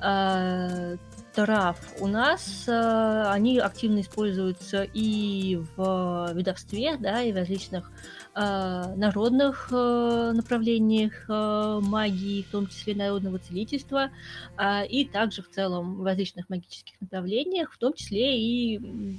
э, 0.03 0.97
трав 1.33 1.79
у 2.01 2.09
нас 2.09 2.65
э, 2.67 3.25
они 3.29 3.59
активно 3.59 4.01
используются 4.01 4.83
и 4.83 5.61
в 5.77 6.33
ведовстве, 6.35 6.97
да, 6.99 7.23
и 7.23 7.33
в 7.33 7.37
различных 7.37 7.89
э, 7.89 8.20
народных 8.35 9.69
э, 9.73 10.33
направлениях 10.35 11.25
э, 11.29 11.81
магии, 11.83 12.43
в 12.43 12.51
том 12.51 12.67
числе 12.67 12.95
народного 12.95 13.39
целительства, 13.39 14.11
э, 14.57 14.87
и 14.87 15.05
также 15.05 15.43
в 15.43 15.51
целом 15.51 15.97
в 15.97 16.05
различных 16.05 16.49
магических 16.49 17.01
направлениях, 17.01 17.73
в 17.73 17.79
том 17.79 17.93
числе 17.93 18.39
и 18.39 19.17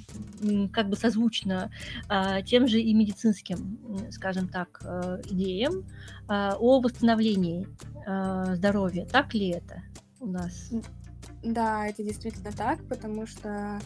как 0.72 0.88
бы 0.88 0.96
созвучно 0.96 1.70
э, 2.08 2.42
тем 2.44 2.66
же 2.66 2.80
и 2.80 2.94
медицинским, 2.94 3.78
скажем 4.10 4.48
так, 4.48 4.80
э, 4.84 5.20
идеям 5.30 5.84
э, 6.28 6.52
о 6.58 6.80
восстановлении 6.80 7.68
э, 8.06 8.54
здоровья. 8.56 9.04
Так 9.04 9.34
ли 9.34 9.48
это 9.50 9.82
у 10.20 10.26
нас? 10.26 10.70
Да, 11.42 11.86
это 11.88 12.02
действительно 12.04 12.52
так, 12.52 12.82
потому 12.88 13.26
что 13.26 13.80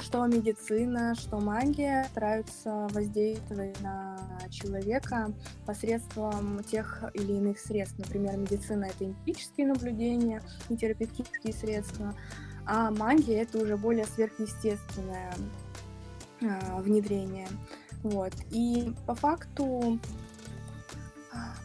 что 0.00 0.26
медицина, 0.26 1.14
что 1.14 1.38
магия 1.38 2.04
стараются 2.10 2.88
воздействовать 2.92 3.80
на 3.80 4.18
человека 4.50 5.32
посредством 5.66 6.62
тех 6.64 7.04
или 7.14 7.32
иных 7.32 7.58
средств. 7.58 7.98
Например, 7.98 8.36
медицина— 8.36 8.84
это 8.86 9.04
эмпирические 9.04 9.66
наблюдения 9.68 10.42
и 10.68 10.76
терапевтические 10.76 11.52
средства, 11.52 12.14
а 12.66 12.90
магия— 12.90 13.42
это 13.42 13.58
уже 13.58 13.76
более 13.76 14.06
сверхъестественное 14.06 15.34
э, 16.40 16.80
внедрение. 16.80 17.48
Вот. 18.02 18.32
И 18.50 18.92
по 19.06 19.14
факту 19.14 19.98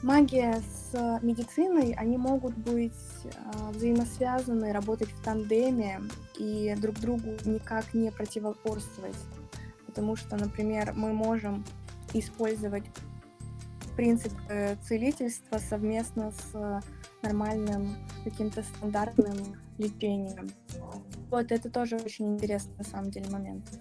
магия 0.02 0.62
с 0.62 1.20
медициной, 1.22 1.94
они 1.94 2.18
могут 2.18 2.56
быть 2.58 2.92
э, 3.24 3.72
взаимосвязаны, 3.72 4.74
работать 4.74 5.10
в 5.10 5.24
тандеме 5.24 6.02
и 6.38 6.76
друг 6.80 7.00
другу 7.00 7.32
никак 7.46 7.94
не 7.94 8.12
противоборствовать. 8.12 9.16
Потому 9.86 10.16
что, 10.16 10.36
например, 10.36 10.94
мы 10.96 11.14
можем 11.14 11.64
использовать 12.14 12.84
принцип 13.96 14.34
целительства 14.88 15.60
совместно 15.60 16.32
с 16.32 16.82
нормальным 17.22 17.96
каким-то 18.24 18.64
стандартным 18.64 19.62
лечением. 19.78 20.50
Вот 21.30 21.52
это 21.52 21.70
тоже 21.70 21.96
очень 21.98 22.34
интересный 22.36 22.76
на 22.78 22.84
самом 22.84 23.12
деле 23.12 23.30
момент. 23.30 23.80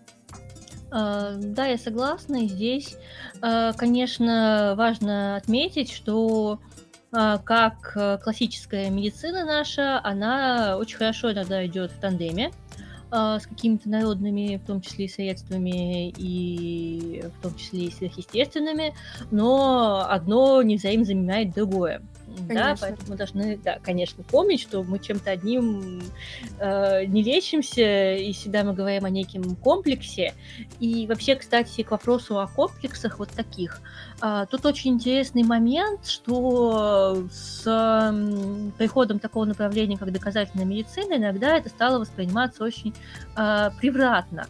А, 0.92 1.32
да, 1.36 1.66
я 1.66 1.78
согласна. 1.78 2.46
Здесь, 2.46 2.96
а, 3.40 3.72
конечно, 3.72 4.74
важно 4.76 5.36
отметить, 5.36 5.90
что 5.90 6.60
а, 7.12 7.38
как 7.38 7.92
э, 7.96 8.18
классическая 8.22 8.90
медицина 8.90 9.44
наша, 9.44 10.00
она 10.04 10.76
очень 10.78 10.98
хорошо 10.98 11.32
иногда 11.32 11.64
идет 11.66 11.92
в 11.92 12.00
тандеме 12.00 12.52
с 13.10 13.46
какими-то 13.46 13.90
народными, 13.90 14.56
в 14.56 14.66
том 14.66 14.80
числе 14.80 15.04
и 15.04 15.08
средствами, 15.08 16.08
и 16.16 17.22
в 17.36 17.42
том 17.42 17.54
числе 17.56 17.84
и 17.84 17.90
сверхъестественными, 17.90 18.94
но 19.30 20.06
одно 20.08 20.62
не 20.62 20.76
взаимозаменяет 20.76 21.52
другое. 21.52 22.00
Конечно. 22.36 22.54
Да, 22.54 22.76
поэтому 22.80 23.10
мы 23.10 23.16
должны, 23.16 23.56
да, 23.58 23.78
конечно, 23.82 24.24
помнить, 24.24 24.60
что 24.60 24.82
мы 24.82 24.98
чем-то 24.98 25.30
одним 25.30 26.02
э, 26.58 27.04
не 27.06 27.22
лечимся, 27.22 28.14
и 28.14 28.32
всегда 28.32 28.64
мы 28.64 28.74
говорим 28.74 29.04
о 29.04 29.10
неком 29.10 29.56
комплексе. 29.56 30.34
И 30.80 31.06
вообще, 31.06 31.36
кстати, 31.36 31.82
к 31.82 31.90
вопросу 31.90 32.38
о 32.40 32.46
комплексах 32.46 33.18
вот 33.18 33.30
таких. 33.30 33.80
Э, 34.22 34.46
тут 34.50 34.66
очень 34.66 34.92
интересный 34.92 35.42
момент, 35.42 36.06
что 36.06 37.26
с 37.30 37.64
э, 37.66 38.70
приходом 38.78 39.18
такого 39.18 39.44
направления, 39.44 39.96
как 39.96 40.12
доказательная 40.12 40.66
медицина, 40.66 41.16
иногда 41.16 41.56
это 41.56 41.68
стало 41.68 41.98
восприниматься 41.98 42.64
очень 42.64 42.94
э, 43.36 43.70
превратно. 43.80 44.46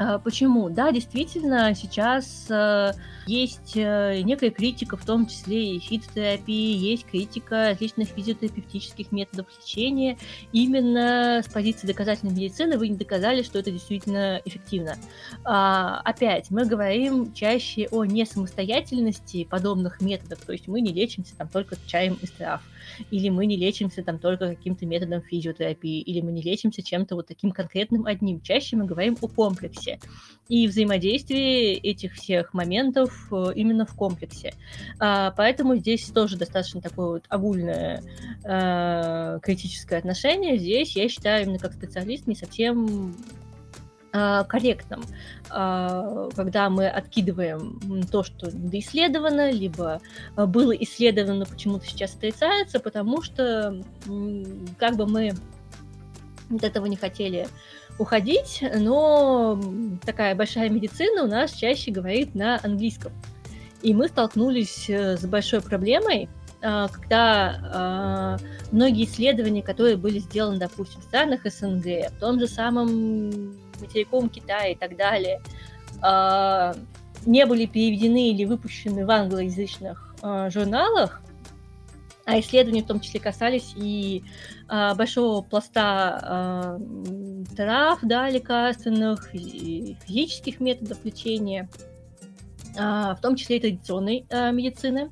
Э, 0.00 0.18
почему? 0.18 0.70
Да, 0.70 0.92
действительно, 0.92 1.74
сейчас 1.74 2.46
э, 2.48 2.92
есть 3.26 3.76
э, 3.76 4.22
некая 4.22 4.50
критика, 4.50 4.96
в 4.96 5.04
том 5.04 5.26
числе 5.26 5.76
и 5.76 5.78
фитотерапии, 5.78 6.74
есть 6.74 7.04
критика 7.04 7.68
различных 7.68 8.08
физиотерапевтических 8.08 9.12
методов 9.12 9.46
лечения. 9.60 10.16
Именно 10.52 11.42
с 11.44 11.52
позиции 11.52 11.86
доказательной 11.86 12.32
медицины 12.32 12.78
вы 12.78 12.88
не 12.88 12.96
доказали, 12.96 13.42
что 13.42 13.58
это 13.58 13.70
действительно 13.70 14.40
эффективно. 14.46 14.96
А, 15.44 16.00
опять, 16.00 16.50
мы 16.50 16.64
говорим 16.64 17.34
чаще 17.34 17.86
о 17.90 18.06
несамостоятельности 18.06 19.44
подобных 19.44 20.00
методов, 20.00 20.38
то 20.38 20.52
есть 20.52 20.66
мы 20.66 20.80
не 20.80 20.94
лечимся 20.94 21.36
там 21.36 21.48
только 21.48 21.76
чаем 21.86 22.14
из 22.22 22.30
трав, 22.30 22.62
или 23.10 23.28
мы 23.28 23.44
не 23.44 23.56
лечимся 23.56 24.02
там 24.02 24.18
только 24.18 24.48
каким-то 24.48 24.86
методом 24.86 25.20
физиотерапии, 25.20 26.00
или 26.00 26.22
мы 26.22 26.32
не 26.32 26.40
лечимся 26.40 26.82
чем-то 26.82 27.16
вот 27.16 27.26
таким 27.26 27.50
конкретным 27.52 28.06
одним. 28.06 28.40
Чаще 28.40 28.76
мы 28.76 28.86
говорим 28.86 29.18
о 29.20 29.28
комплексе 29.28 29.89
и 30.48 30.66
взаимодействии 30.66 31.74
этих 31.74 32.14
всех 32.14 32.54
моментов 32.54 33.30
Э, 33.40 33.52
именно 33.54 33.86
в 33.86 33.94
комплексе. 33.94 34.54
А, 34.98 35.32
поэтому 35.32 35.76
здесь 35.76 36.06
тоже 36.06 36.36
достаточно 36.36 36.80
такое 36.80 37.06
вот 37.06 37.24
огульное 37.28 38.02
а, 38.44 39.38
критическое 39.40 39.98
отношение. 39.98 40.58
Здесь 40.58 40.96
я 40.96 41.08
считаю 41.08 41.44
именно 41.44 41.58
как 41.58 41.72
специалист 41.72 42.26
не 42.26 42.34
совсем 42.34 43.14
а, 44.12 44.42
корректным, 44.44 45.02
когда 45.48 46.68
мы 46.68 46.88
откидываем 46.88 47.78
то, 48.10 48.24
что 48.24 48.50
доисследовано, 48.50 49.52
либо 49.52 50.00
было 50.36 50.72
исследовано, 50.72 51.46
почему-то 51.46 51.86
сейчас 51.86 52.16
отрицается, 52.16 52.80
потому 52.80 53.22
что 53.22 53.84
как 54.78 54.96
бы 54.96 55.06
мы 55.06 55.32
от 56.50 56.64
этого 56.64 56.86
не 56.86 56.96
хотели 56.96 57.46
уходить, 58.00 58.64
но 58.74 59.60
такая 60.04 60.34
большая 60.34 60.70
медицина 60.70 61.24
у 61.24 61.26
нас 61.26 61.52
чаще 61.52 61.90
говорит 61.90 62.34
на 62.34 62.58
английском. 62.62 63.12
И 63.82 63.94
мы 63.94 64.08
столкнулись 64.08 64.88
э, 64.88 65.16
с 65.16 65.24
большой 65.24 65.60
проблемой, 65.60 66.28
а, 66.62 66.88
когда 66.88 67.60
а, 67.72 68.36
многие 68.70 69.04
исследования, 69.04 69.62
которые 69.62 69.96
были 69.96 70.18
сделаны, 70.18 70.58
допустим, 70.58 71.00
в 71.00 71.04
странах 71.04 71.40
СНГ, 71.44 72.10
в 72.10 72.20
том 72.20 72.38
же 72.38 72.46
самом 72.46 73.56
материковом 73.80 74.28
Китае 74.28 74.72
и 74.74 74.76
так 74.76 74.96
далее, 74.96 75.40
а, 76.02 76.74
не 77.24 77.46
были 77.46 77.66
переведены 77.66 78.30
или 78.30 78.44
выпущены 78.44 79.06
в 79.06 79.10
англоязычных 79.10 80.14
журналах, 80.48 81.22
а 82.24 82.38
исследования 82.40 82.82
в 82.82 82.86
том 82.86 83.00
числе 83.00 83.20
касались 83.20 83.74
и 83.76 84.22
а, 84.68 84.94
большого 84.94 85.42
пласта 85.42 85.80
а, 85.82 86.80
трав, 87.56 87.98
да, 88.02 88.28
лекарственных, 88.30 89.34
и 89.34 89.96
физических 90.06 90.60
методов 90.60 91.04
лечения, 91.04 91.68
а, 92.78 93.14
в 93.14 93.20
том 93.20 93.36
числе 93.36 93.56
и 93.56 93.60
традиционной 93.60 94.26
а, 94.30 94.50
медицины. 94.50 95.10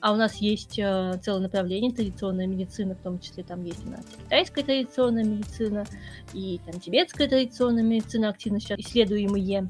А 0.00 0.12
у 0.12 0.16
нас 0.16 0.36
есть 0.36 0.78
а, 0.78 1.18
целое 1.18 1.40
направление 1.40 1.92
традиционная 1.92 2.46
медицина, 2.46 2.94
в 2.94 3.02
том 3.02 3.18
числе 3.18 3.44
там 3.44 3.64
есть 3.64 3.84
у 3.86 3.90
нас 3.90 4.04
китайская 4.24 4.62
традиционная 4.62 5.24
медицина 5.24 5.84
и 6.32 6.60
там 6.64 6.80
тибетская 6.80 7.28
традиционная 7.28 7.82
медицина 7.82 8.30
активно 8.30 8.60
сейчас 8.60 8.78
исследуемые. 8.78 9.68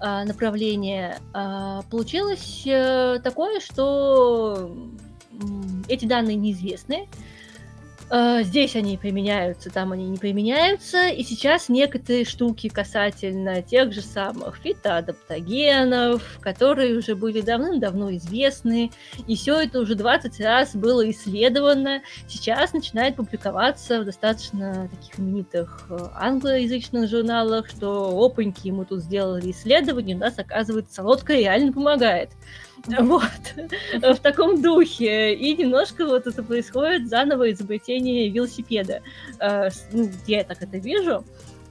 направление, 0.00 1.18
получилось 1.90 2.62
такое, 3.22 3.60
что 3.60 4.70
эти 5.88 6.04
данные 6.04 6.36
неизвестны, 6.36 7.08
Э, 8.08 8.42
здесь 8.44 8.76
они 8.76 8.96
применяются, 8.96 9.70
там 9.70 9.92
они 9.92 10.06
не 10.06 10.16
применяются. 10.16 11.08
И 11.08 11.24
сейчас 11.24 11.68
некоторые 11.68 12.24
штуки 12.24 12.68
касательно 12.68 13.62
тех 13.62 13.92
же 13.92 14.00
самых 14.00 14.56
фитоадаптогенов, 14.58 16.38
которые 16.40 16.96
уже 16.96 17.16
были 17.16 17.40
давным-давно 17.40 18.14
известны, 18.16 18.92
и 19.26 19.36
все 19.36 19.60
это 19.60 19.80
уже 19.80 19.96
20 19.96 20.40
раз 20.40 20.76
было 20.76 21.08
исследовано, 21.10 22.02
сейчас 22.28 22.72
начинает 22.72 23.16
публиковаться 23.16 24.00
в 24.00 24.04
достаточно 24.04 24.88
таких 24.88 25.18
именитых 25.18 25.86
э, 25.90 25.98
англоязычных 26.14 27.10
журналах, 27.10 27.68
что 27.68 28.16
опаньки, 28.24 28.70
мы 28.70 28.84
тут 28.84 29.00
сделали 29.00 29.50
исследование, 29.50 30.16
у 30.16 30.20
нас, 30.20 30.38
оказывается, 30.38 30.94
солодка 30.94 31.32
реально 31.32 31.72
помогает. 31.72 32.30
Вот, 32.86 33.30
в 33.94 34.20
таком 34.20 34.62
духе. 34.62 35.34
И 35.34 35.56
немножко 35.56 36.06
вот 36.06 36.26
это 36.26 36.42
происходит 36.42 37.08
заново 37.08 37.50
изобретение 37.50 38.28
велосипеда. 38.28 39.02
Э, 39.40 39.70
ну, 39.92 40.08
я 40.26 40.44
так 40.44 40.62
это 40.62 40.78
вижу. 40.78 41.24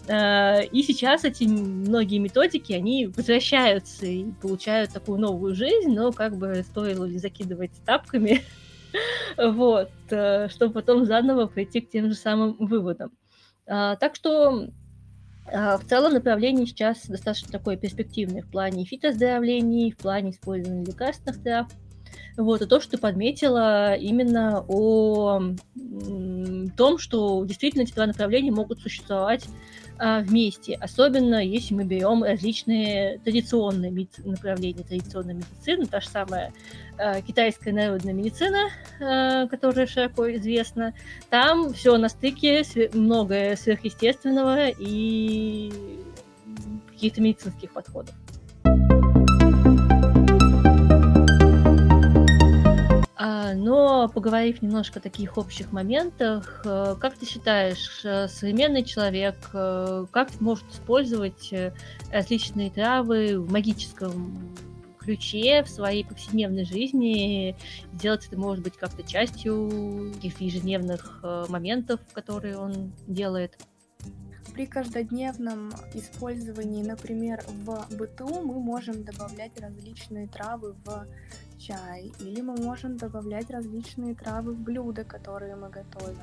Э, 0.07 0.65
и 0.65 0.84
сейчас 0.84 1.24
эти 1.24 1.45
многие 1.45 2.19
методики, 2.19 2.74
они 2.74 3.07
возвращаются 3.07 4.05
и 4.05 4.25
получают 4.41 4.91
такую 4.91 5.19
новую 5.19 5.55
жизнь, 5.55 5.93
но 5.93 6.12
как 6.12 6.36
бы 6.38 6.63
стоило 6.63 7.05
ли 7.05 7.17
закидывать 7.17 7.72
тапками, 7.86 8.41
вот, 9.38 9.91
э, 10.10 10.50
чтобы 10.50 10.74
потом 10.74 11.05
заново 11.05 11.45
прийти 11.48 11.81
к 11.81 11.89
тем 11.89 12.10
же 12.10 12.15
самым 12.15 12.57
выводам. 12.60 13.12
Так 13.65 14.13
что 14.13 14.50
а, 14.50 14.67
в 15.46 15.82
целом 15.88 16.14
направление 16.14 16.66
сейчас 16.66 17.06
достаточно 17.08 17.52
такое 17.52 17.78
перспективное 17.78 18.42
в 18.42 18.50
плане 18.50 18.86
фитоздоровлений, 18.86 19.92
в 19.92 19.98
плане 19.98 20.32
использования 20.32 20.86
лекарственных 20.86 21.42
трав. 21.44 21.68
Вот, 22.38 22.62
и 22.62 22.66
то, 22.66 22.82
что 22.82 22.92
ты 22.92 22.98
подметила 22.98 23.96
именно 23.96 24.66
о 24.68 25.42
том, 26.75 26.98
что 26.98 27.46
действительно 27.46 27.84
эти 27.84 27.94
два 27.94 28.08
направления 28.08 28.52
могут 28.52 28.82
существовать 28.82 29.46
а, 29.98 30.20
вместе, 30.20 30.75
особенно 30.75 31.44
если 31.44 31.74
мы 31.74 31.86
берем 31.86 32.24
различные 32.24 33.20
традиционные 33.20 34.08
направления 34.25 34.84
традиционной 34.84 35.36
медицины, 35.36 35.86
та 35.86 36.02
же 36.02 36.10
самая 36.10 36.48
а, 36.48 36.54
китайская 37.25 37.72
народная 37.72 38.14
медицина, 38.14 38.70
а, 39.00 39.48
которая 39.48 39.88
широко 39.88 40.34
известна, 40.36 40.94
там 41.30 41.74
все 41.74 41.98
на 41.98 42.10
стыке, 42.10 42.64
многое 42.94 43.56
сверхъестественного 43.56 44.70
и 44.70 45.72
каких-то 46.88 47.22
медицинских 47.22 47.72
подходов. 47.72 48.16
А, 53.18 53.54
но 53.54 54.08
поговорив 54.08 54.62
немножко 54.62 55.00
о 55.00 55.02
таких 55.02 55.38
общих 55.38 55.72
моментах, 55.72 56.62
э, 56.66 56.96
как 57.00 57.16
ты 57.16 57.25
считаешь, 57.25 58.02
э, 58.04 58.28
современный 58.28 58.84
человек 58.84 59.36
э, 59.54 60.06
как 60.12 60.40
может 60.42 60.66
использовать 60.72 61.54
различные 62.12 62.70
травы 62.70 63.40
в 63.40 63.52
магическом 63.52 64.56
ключе 65.06 65.64
в 65.64 65.70
своей 65.70 66.04
повседневной 66.04 66.66
жизни, 66.66 67.56
сделать 67.94 68.28
это, 68.28 68.38
может 68.38 68.64
быть, 68.64 68.76
как-то 68.76 69.04
частью 69.04 70.12
каких-то 70.16 70.44
ежедневных 70.44 71.24
моментов, 71.48 72.00
которые 72.12 72.58
он 72.58 72.92
делает? 73.08 73.58
При 74.54 74.66
каждодневном 74.66 75.74
использовании, 75.94 76.82
например, 76.82 77.44
в 77.48 77.86
быту 77.96 78.28
мы 78.28 78.60
можем 78.60 79.04
добавлять 79.04 79.60
различные 79.60 80.28
травы 80.28 80.76
в 80.86 81.08
чай, 81.60 82.12
или 82.22 82.42
мы 82.42 82.56
можем 82.56 82.96
добавлять 82.96 83.50
различные 83.50 84.15
травы 84.15 84.54
в 84.54 84.60
блюда, 84.60 85.04
которые 85.04 85.56
мы 85.56 85.70
готовим. 85.70 86.18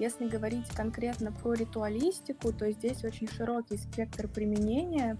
Если 0.00 0.26
говорить 0.26 0.66
конкретно 0.70 1.30
про 1.30 1.54
ритуалистику, 1.54 2.52
то 2.52 2.68
здесь 2.72 3.04
очень 3.04 3.28
широкий 3.28 3.76
спектр 3.76 4.26
применения 4.26 5.16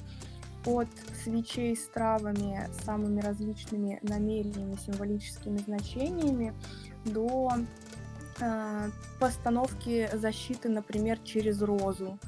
от 0.67 0.89
свечей 1.23 1.77
с 1.77 1.87
травами, 1.89 2.69
самыми 2.85 3.21
различными 3.21 3.99
намерениями, 4.03 4.77
символическими 4.77 5.59
значениями, 5.59 6.55
до 7.05 7.53
э, 8.41 8.91
постановки 9.21 10.09
защиты, 10.15 10.69
например, 10.69 11.19
через 11.19 11.61
розу. 11.63 12.19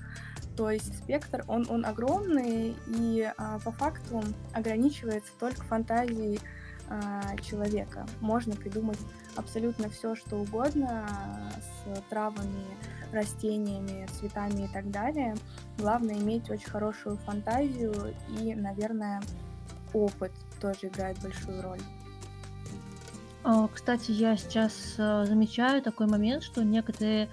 То 0.57 0.71
есть 0.71 0.99
спектр, 0.99 1.45
он, 1.49 1.67
он 1.69 1.85
огромный 1.85 2.77
и 2.87 3.21
э, 3.21 3.59
по 3.65 3.73
факту 3.73 4.23
ограничивается 4.55 5.33
только 5.39 5.63
фантазией 5.65 6.41
а, 6.89 7.37
человека. 7.39 8.07
Можно 8.21 8.55
придумать 8.55 8.99
абсолютно 9.37 9.89
все, 9.89 10.15
что 10.15 10.37
угодно 10.37 11.07
с 11.61 12.01
травами, 12.09 12.67
растениями, 13.13 14.07
цветами 14.19 14.65
и 14.65 14.69
так 14.69 14.91
далее. 14.91 15.35
Главное 15.79 16.17
иметь 16.17 16.51
очень 16.51 16.69
хорошую 16.69 17.17
фантазию 17.19 18.15
и, 18.41 18.55
наверное, 18.55 19.23
опыт 19.93 20.33
тоже 20.61 20.89
играет 20.89 21.19
большую 21.21 21.63
роль. 21.63 21.81
А, 23.45 23.69
кстати, 23.69 24.11
я 24.11 24.37
сейчас 24.37 24.97
а, 24.99 25.25
замечаю 25.25 25.81
такой 25.83 26.09
момент, 26.09 26.43
что 26.43 26.65
некоторые 26.65 27.29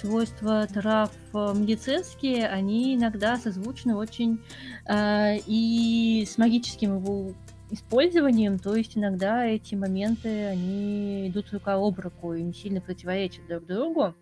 свойства 0.00 0.66
трав 0.66 1.10
медицинские, 1.32 2.46
они 2.46 2.94
иногда 2.94 3.36
созвучны 3.38 3.96
очень 3.96 4.40
и 4.88 6.28
с 6.30 6.38
магическим 6.38 6.98
его 6.98 7.32
использованием, 7.70 8.58
то 8.58 8.74
есть 8.76 8.96
иногда 8.96 9.46
эти 9.46 9.74
моменты, 9.74 10.46
они 10.46 11.28
идут 11.28 11.52
рука 11.52 11.74
об 11.74 11.98
руку 11.98 12.34
и 12.34 12.42
не 12.42 12.52
сильно 12.52 12.80
противоречат 12.80 13.46
друг 13.46 13.66
другу. 13.66 14.14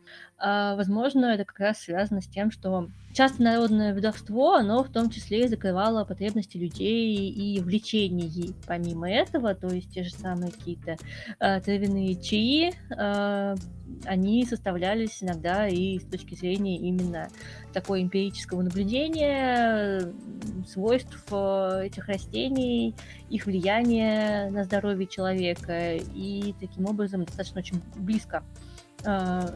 А, 0.45 0.75
возможно, 0.75 1.27
это 1.27 1.45
как 1.45 1.61
раз 1.61 1.79
связано 1.79 2.21
с 2.21 2.27
тем, 2.27 2.51
что 2.51 2.89
часто 3.13 3.45
народное 3.45 3.93
ведовство, 3.93 4.55
оно 4.55 4.83
в 4.83 4.89
том 4.89 5.09
числе 5.09 5.45
и 5.45 5.49
закрывало 5.49 6.05
потребности 6.05 6.57
людей 6.57 7.31
и 7.31 7.61
в. 7.61 8.53
Помимо 8.67 9.09
этого, 9.09 9.55
то 9.55 9.69
есть 9.69 9.93
те 9.93 10.03
же 10.03 10.11
самые 10.11 10.51
какие-то 10.51 10.97
э, 11.39 11.61
травяные 11.61 12.17
чаи, 12.17 12.73
э, 12.91 13.55
они 14.05 14.45
составлялись 14.45 15.23
иногда 15.23 15.69
и 15.69 16.01
с 16.01 16.05
точки 16.07 16.35
зрения 16.35 16.77
именно 16.77 17.29
такой 17.73 18.03
эмпирического 18.03 18.63
наблюдения 18.63 20.13
свойств 20.67 21.25
этих 21.29 22.09
растений, 22.09 22.97
их 23.31 23.47
влияния 23.47 24.51
на 24.51 24.65
здоровье 24.65 25.07
человека, 25.07 25.95
и 25.95 26.53
таким 26.59 26.87
образом 26.87 27.27
достаточно 27.27 27.61
очень 27.61 27.81
близко 27.95 28.43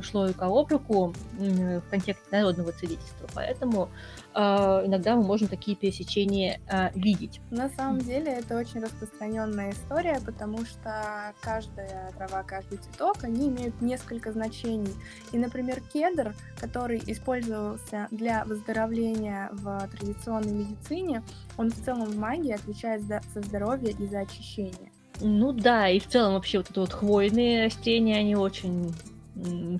шло 0.02 0.26
рука 0.26 0.46
об 0.46 0.68
руку 0.70 1.14
в 1.38 1.82
контексте 1.90 2.26
народного 2.30 2.72
целительства, 2.72 3.28
поэтому 3.34 3.88
э, 4.34 4.40
иногда 4.40 5.14
мы 5.16 5.22
можем 5.22 5.48
такие 5.48 5.76
пересечения 5.76 6.60
э, 6.68 6.90
видеть. 6.94 7.40
На 7.50 7.68
самом 7.68 8.00
деле 8.00 8.32
это 8.32 8.56
очень 8.56 8.80
распространенная 8.80 9.72
история, 9.72 10.20
потому 10.24 10.64
что 10.64 11.32
каждая 11.40 12.12
трава, 12.16 12.42
каждый 12.42 12.78
цветок, 12.78 13.18
они 13.22 13.48
имеют 13.48 13.80
несколько 13.80 14.32
значений. 14.32 14.94
И, 15.32 15.38
например, 15.38 15.80
кедр, 15.92 16.34
который 16.60 17.02
использовался 17.06 18.08
для 18.10 18.44
выздоровления 18.44 19.48
в 19.52 19.88
традиционной 19.88 20.52
медицине, 20.52 21.22
он 21.56 21.70
в 21.70 21.84
целом 21.84 22.06
в 22.06 22.16
магии 22.16 22.52
отвечает 22.52 23.02
за, 23.02 23.20
за 23.34 23.42
здоровье 23.42 23.92
и 23.92 24.06
за 24.06 24.20
очищение. 24.20 24.90
Ну 25.20 25.52
да, 25.52 25.88
и 25.88 25.98
в 25.98 26.06
целом 26.06 26.34
вообще 26.34 26.58
вот 26.58 26.70
это 26.70 26.80
вот 26.80 26.92
хвойные 26.92 27.64
растения, 27.64 28.18
они 28.18 28.36
очень 28.36 28.92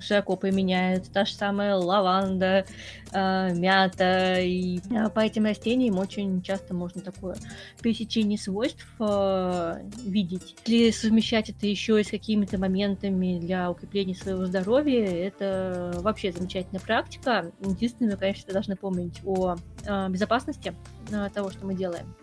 широко 0.01 0.35
применяют. 0.35 1.11
Та 1.11 1.25
же 1.25 1.33
самая 1.33 1.75
лаванда, 1.75 2.65
э, 3.11 3.53
мята. 3.53 4.39
И 4.39 4.79
э, 4.91 5.09
по 5.09 5.19
этим 5.21 5.45
растениям 5.45 5.97
очень 5.97 6.41
часто 6.41 6.73
можно 6.73 7.01
такое 7.01 7.35
пересечение 7.81 8.37
свойств 8.37 8.85
э, 8.99 9.73
видеть. 10.03 10.55
Если 10.65 10.91
совмещать 10.91 11.49
это 11.49 11.65
еще 11.65 11.99
и 11.99 12.03
с 12.03 12.09
какими-то 12.09 12.57
моментами 12.57 13.39
для 13.39 13.71
укрепления 13.71 14.15
своего 14.15 14.45
здоровья, 14.45 15.05
это 15.05 15.91
вообще 16.01 16.31
замечательная 16.31 16.81
практика. 16.81 17.51
Единственное, 17.61 18.17
конечно, 18.17 18.53
должны 18.53 18.75
помнить 18.75 19.21
о 19.25 19.55
э, 19.85 20.09
безопасности 20.09 20.73
э, 21.11 21.29
того, 21.33 21.49
что 21.51 21.65
мы 21.65 21.75
делаем. 21.75 22.15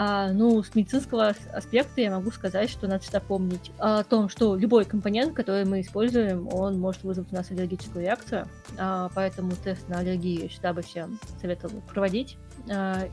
А, 0.00 0.30
ну, 0.32 0.62
с 0.62 0.76
медицинского 0.76 1.34
аспекта 1.52 2.00
я 2.00 2.12
могу 2.12 2.30
сказать, 2.30 2.70
что 2.70 2.86
надо 2.86 3.02
всегда 3.02 3.18
помнить 3.18 3.72
о 3.78 4.04
том, 4.04 4.28
что 4.28 4.54
любой 4.54 4.84
компонент, 4.84 5.34
который 5.34 5.64
мы 5.64 5.80
используем, 5.80 6.48
он 6.54 6.78
может 6.78 7.02
вызвать 7.02 7.32
у 7.32 7.34
нас 7.34 7.50
аллергическую 7.50 8.04
реакцию, 8.04 8.46
а, 8.78 9.10
поэтому 9.12 9.50
тест 9.56 9.88
на 9.88 9.98
аллергию 9.98 10.48
всегда 10.50 10.72
бы 10.72 10.82
всем 10.82 11.18
советовал 11.40 11.80
проводить 11.92 12.38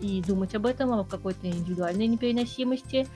и 0.02 0.24
думать 0.26 0.56
об 0.56 0.66
этом, 0.66 0.94
о 0.94 1.04
какой-то 1.04 1.48
индивидуальной 1.48 2.08
непереносимости. 2.08 3.08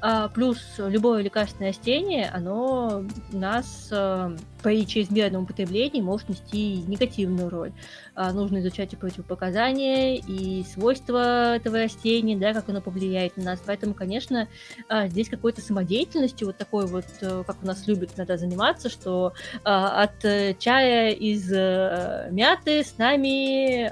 А, 0.00 0.28
плюс 0.28 0.58
любое 0.78 1.22
лекарственное 1.22 1.70
растение, 1.70 2.30
оно 2.32 3.04
нас 3.32 3.88
а, 3.90 4.36
при 4.62 4.86
чрезмерном 4.86 5.44
употреблении 5.44 6.00
может 6.00 6.28
нести 6.28 6.82
негативную 6.86 7.48
роль. 7.48 7.72
А, 8.14 8.32
нужно 8.32 8.58
изучать 8.58 8.92
и 8.92 8.96
противопоказания, 8.96 10.16
и 10.16 10.64
свойства 10.64 11.56
этого 11.56 11.78
растения, 11.78 12.36
да, 12.36 12.52
как 12.52 12.68
оно 12.68 12.80
повлияет 12.80 13.36
на 13.36 13.44
нас. 13.44 13.62
Поэтому, 13.64 13.94
конечно, 13.94 14.48
а, 14.88 15.08
здесь 15.08 15.28
какой-то 15.28 15.60
самодеятельностью, 15.60 16.48
вот 16.48 16.56
такой 16.56 16.86
вот, 16.86 17.04
э, 17.20 17.44
как 17.46 17.56
у 17.62 17.66
нас 17.66 17.86
любят 17.86 18.10
иногда 18.16 18.36
заниматься, 18.36 18.88
что 18.88 19.32
от 19.62 20.24
э, 20.24 20.54
чая 20.58 21.10
из 21.12 21.50
э, 21.52 22.28
мяты 22.30 22.82
с 22.82 22.98
нами 22.98 23.88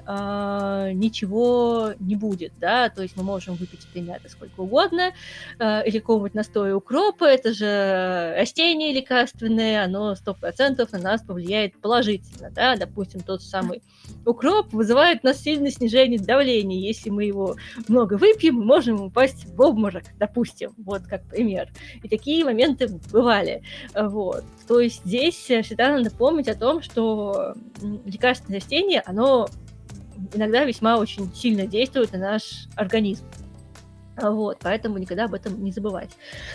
ничего 0.93 1.86
не 2.01 2.17
будет, 2.17 2.53
да, 2.59 2.89
то 2.89 3.03
есть 3.03 3.17
мы 3.17 3.23
можем 3.23 3.55
выпить 3.55 3.87
мяты 3.95 4.29
сколько 4.29 4.61
угодно, 4.61 5.13
или 5.59 5.99
какого-нибудь 5.99 6.35
настоя 6.35 6.75
укропа, 6.75 7.25
это 7.25 7.53
же 7.53 8.35
растение 8.39 8.93
лекарственное, 8.93 9.85
оно 9.85 10.15
100% 10.15 10.89
на 10.93 10.99
нас 10.99 11.23
повлияет 11.23 11.81
положительно, 11.81 12.51
да, 12.51 12.77
допустим, 12.77 13.21
тот 13.21 13.43
самый 13.43 13.83
укроп 14.25 14.73
вызывает 14.73 15.21
у 15.23 15.27
нас 15.29 15.41
сильное 15.41 15.71
снижение 15.71 16.19
давления. 16.19 16.79
Если 16.79 17.11
мы 17.11 17.25
его 17.25 17.57
много 17.89 18.15
выпьем, 18.15 18.57
мы 18.57 18.65
можем 18.65 19.01
упасть 19.03 19.47
в 19.47 19.61
обморок, 19.61 20.05
допустим, 20.19 20.73
вот 20.79 21.03
как 21.03 21.23
пример. 21.25 21.69
И 22.03 22.09
такие 22.09 22.45
моменты 22.45 22.89
бывали. 23.11 23.63
Вот. 23.95 24.45
То 24.69 24.81
есть 24.81 25.03
здесь 25.05 25.35
всегда 25.35 25.97
надо 25.97 26.11
помнить 26.11 26.49
о 26.49 26.55
том, 26.55 26.83
что 26.83 27.55
лекарственное 28.05 28.61
растение, 28.61 29.03
оно 29.07 29.49
иногда 30.35 30.65
весьма 30.65 30.99
очень 30.99 31.33
сильно 31.35 31.67
действует 31.67 32.13
на 32.13 32.19
наш 32.19 32.69
организм. 32.77 33.25
Вот, 34.21 34.59
поэтому 34.61 34.97
никогда 34.99 35.25
об 35.25 35.35
этом 35.35 35.63
не 35.63 35.73
забывать. 35.73 36.11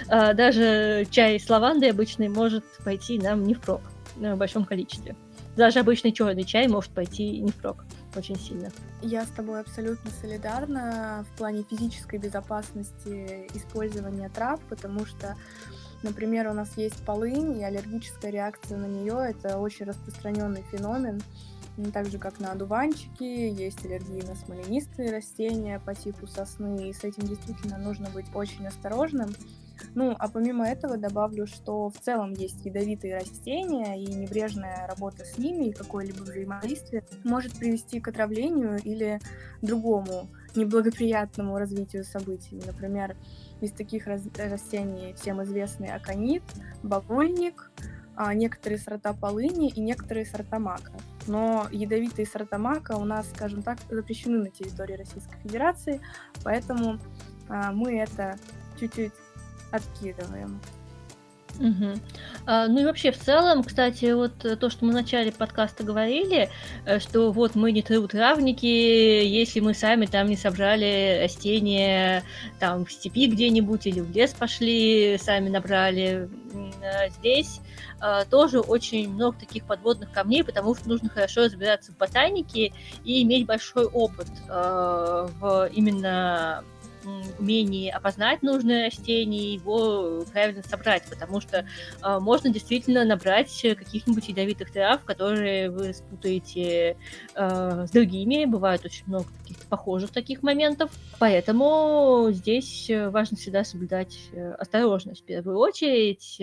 А, 0.07 0.33
даже 0.33 1.05
чай 1.11 1.39
с 1.39 1.47
лавандой 1.49 1.91
обычный 1.91 2.27
может 2.27 2.65
пойти 2.83 3.19
нам 3.19 3.43
не 3.43 3.53
впрок 3.53 3.81
в 4.15 4.35
большом 4.35 4.65
количестве 4.65 5.15
даже 5.55 5.79
обычный 5.79 6.11
черный 6.11 6.43
чай 6.43 6.67
может 6.67 6.91
пойти 6.91 7.39
не 7.39 7.51
впрок 7.51 7.85
очень 8.15 8.37
сильно. 8.37 8.71
Я 9.01 9.25
с 9.25 9.29
тобой 9.29 9.61
абсолютно 9.61 10.09
солидарна 10.21 11.25
в 11.29 11.37
плане 11.37 11.63
физической 11.69 12.19
безопасности 12.19 13.47
использования 13.53 14.29
трав, 14.29 14.59
потому 14.69 15.05
что 15.05 15.35
Например, 16.03 16.47
у 16.47 16.53
нас 16.53 16.77
есть 16.77 17.05
полынь, 17.05 17.59
и 17.59 17.63
аллергическая 17.63 18.31
реакция 18.31 18.75
на 18.79 18.87
нее 18.87 19.23
это 19.29 19.59
очень 19.59 19.85
распространенный 19.85 20.63
феномен. 20.71 21.21
Так 21.93 22.07
же, 22.07 22.17
как 22.19 22.39
на 22.39 22.51
одуванчики, 22.51 23.23
есть 23.23 23.83
аллергии 23.85 24.21
на 24.21 24.35
смоленистые 24.35 25.11
растения 25.11 25.79
по 25.79 25.95
типу 25.95 26.27
сосны, 26.27 26.89
и 26.89 26.93
с 26.93 27.03
этим 27.03 27.27
действительно 27.27 27.77
нужно 27.77 28.09
быть 28.09 28.27
очень 28.33 28.67
осторожным. 28.67 29.33
Ну, 29.95 30.15
а 30.19 30.27
помимо 30.27 30.67
этого 30.67 30.97
добавлю, 30.97 31.47
что 31.47 31.89
в 31.89 31.97
целом 31.99 32.33
есть 32.33 32.63
ядовитые 32.65 33.15
растения, 33.15 33.99
и 33.99 34.13
небрежная 34.13 34.87
работа 34.87 35.25
с 35.25 35.37
ними, 35.37 35.69
и 35.69 35.73
какое-либо 35.73 36.21
взаимодействие 36.21 37.03
может 37.23 37.53
привести 37.53 37.99
к 37.99 38.07
отравлению 38.07 38.77
или 38.83 39.19
другому 39.61 40.29
неблагоприятному 40.55 41.57
развитию 41.57 42.03
событий. 42.03 42.61
Например, 42.65 43.15
из 43.61 43.71
таких 43.71 44.07
растений 44.07 45.13
всем 45.19 45.41
известный 45.43 45.89
аконит, 45.89 46.43
бабульник, 46.83 47.71
некоторые 48.33 48.79
сорта 48.79 49.13
полыни 49.13 49.69
и 49.69 49.79
некоторые 49.81 50.25
сорта 50.25 50.59
мака. 50.59 50.93
Но 51.27 51.67
ядовитые 51.71 52.25
сорта 52.25 52.57
мака 52.57 52.93
у 52.93 53.05
нас, 53.05 53.29
скажем 53.29 53.63
так, 53.63 53.77
запрещены 53.89 54.39
на 54.39 54.49
территории 54.49 54.95
Российской 54.95 55.37
Федерации, 55.43 56.01
поэтому 56.43 56.99
а, 57.47 57.71
мы 57.71 57.99
это 57.99 58.37
чуть-чуть 58.79 59.13
откидываем. 59.71 60.59
Угу. 61.59 61.99
А, 62.45 62.67
ну 62.67 62.81
и 62.81 62.85
вообще 62.85 63.11
в 63.11 63.19
целом, 63.19 63.63
кстати, 63.63 64.11
вот 64.13 64.45
э, 64.45 64.55
то, 64.55 64.69
что 64.69 64.85
мы 64.85 64.91
в 64.91 64.95
начале 64.95 65.31
подкаста 65.31 65.83
говорили, 65.83 66.49
э, 66.85 66.99
что 66.99 67.31
вот 67.31 67.55
мы 67.55 67.71
не 67.71 67.81
травники, 67.81 68.65
если 68.65 69.59
мы 69.59 69.73
сами 69.73 70.05
там 70.05 70.27
не 70.27 70.37
собрали 70.37 71.19
растения 71.21 72.23
там 72.59 72.85
в 72.85 72.91
степи 72.91 73.27
где-нибудь 73.27 73.85
или 73.85 73.99
в 73.99 74.11
лес 74.11 74.33
пошли, 74.33 75.17
сами 75.21 75.49
набрали. 75.49 76.29
А 76.81 77.09
здесь 77.09 77.61
а, 77.99 78.25
тоже 78.25 78.59
очень 78.59 79.09
много 79.13 79.37
таких 79.37 79.65
подводных 79.65 80.11
камней, 80.11 80.43
потому 80.43 80.75
что 80.75 80.89
нужно 80.89 81.09
хорошо 81.09 81.43
разбираться 81.43 81.91
в 81.91 81.97
ботанике 81.97 82.73
и 83.03 83.21
иметь 83.23 83.45
большой 83.45 83.85
опыт 83.85 84.27
а, 84.49 85.29
в 85.39 85.69
именно 85.71 86.63
умении 87.39 87.89
опознать 87.89 88.43
нужное 88.43 88.85
растение 88.85 89.41
и 89.41 89.53
его 89.53 90.23
правильно 90.31 90.63
собрать, 90.63 91.03
потому 91.09 91.41
что 91.41 91.65
э, 92.03 92.19
можно 92.19 92.49
действительно 92.49 93.05
набрать 93.05 93.61
каких-нибудь 93.61 94.27
ядовитых 94.27 94.71
трав, 94.71 95.03
которые 95.03 95.69
вы 95.69 95.93
спутаете 95.93 96.97
э, 97.35 97.85
с 97.87 97.91
другими. 97.91 98.45
Бывает 98.45 98.85
очень 98.85 99.03
много 99.07 99.27
таких 99.41 99.57
похожих 99.65 100.11
таких 100.11 100.43
моментов. 100.43 100.91
Поэтому 101.19 102.27
здесь 102.31 102.89
важно 102.89 103.37
всегда 103.37 103.63
соблюдать 103.63 104.17
э, 104.33 104.53
осторожность 104.53 105.21
в 105.21 105.25
первую 105.25 105.57
очередь 105.57 106.37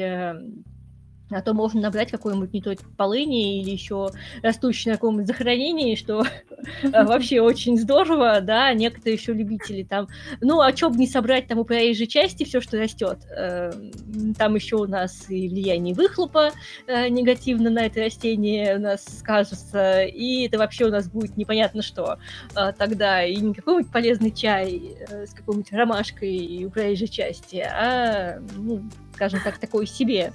а 1.31 1.43
то 1.43 1.55
можно 1.55 1.81
набрать 1.81 2.11
какой-нибудь 2.11 2.53
не 2.53 2.63
той 2.63 2.79
полыни 2.97 3.61
или 3.61 3.71
еще 3.71 4.11
растущий 4.43 4.91
на 4.91 4.97
каком-нибудь 4.97 5.27
захоронении, 5.27 5.95
что 5.95 6.25
вообще 6.83 7.41
очень 7.41 7.79
здорово, 7.79 8.41
да, 8.41 8.73
некоторые 8.73 9.15
еще 9.15 9.33
любители 9.33 9.83
там, 9.83 10.09
ну, 10.41 10.61
а 10.61 10.75
что 10.75 10.91
бы 10.91 10.97
не 10.97 11.07
собрать 11.07 11.47
там 11.47 11.59
у 11.59 11.65
проезжей 11.65 12.07
части 12.07 12.45
все, 12.45 12.61
что 12.61 12.79
растет, 12.79 13.19
эм, 13.31 14.35
там 14.35 14.55
еще 14.55 14.77
у 14.77 14.87
нас 14.87 15.29
и 15.29 15.49
влияние 15.49 15.95
выхлопа 15.95 16.51
э, 16.87 17.09
негативно 17.09 17.71
на 17.71 17.87
это 17.87 18.01
растение 18.01 18.77
у 18.77 18.81
нас 18.81 19.05
скажется, 19.19 20.03
и 20.03 20.47
это 20.47 20.59
вообще 20.59 20.87
у 20.87 20.91
нас 20.91 21.09
будет 21.09 21.37
непонятно 21.37 21.83
что. 21.83 22.19
Э, 22.55 22.73
тогда, 22.77 23.23
и 23.23 23.37
не 23.37 23.55
какой-нибудь 23.55 23.93
полезный 23.93 24.31
чай 24.31 24.97
э, 25.09 25.27
с 25.27 25.35
какой-нибудь 25.35 25.73
ромашкой 25.73 26.65
у 26.65 26.71
проезжей 26.71 27.09
части, 27.09 27.57
а, 27.57 28.41
ну, 28.57 28.83
скажем 29.15 29.41
так, 29.43 29.59
такой 29.59 29.87
себе. 29.87 30.33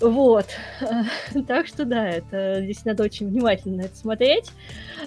Вот. 0.00 0.46
Так 1.46 1.66
что 1.66 1.84
да, 1.84 2.08
это 2.08 2.60
здесь 2.62 2.84
надо 2.84 3.04
очень 3.04 3.28
внимательно 3.28 3.82
это 3.82 3.96
смотреть, 3.96 4.50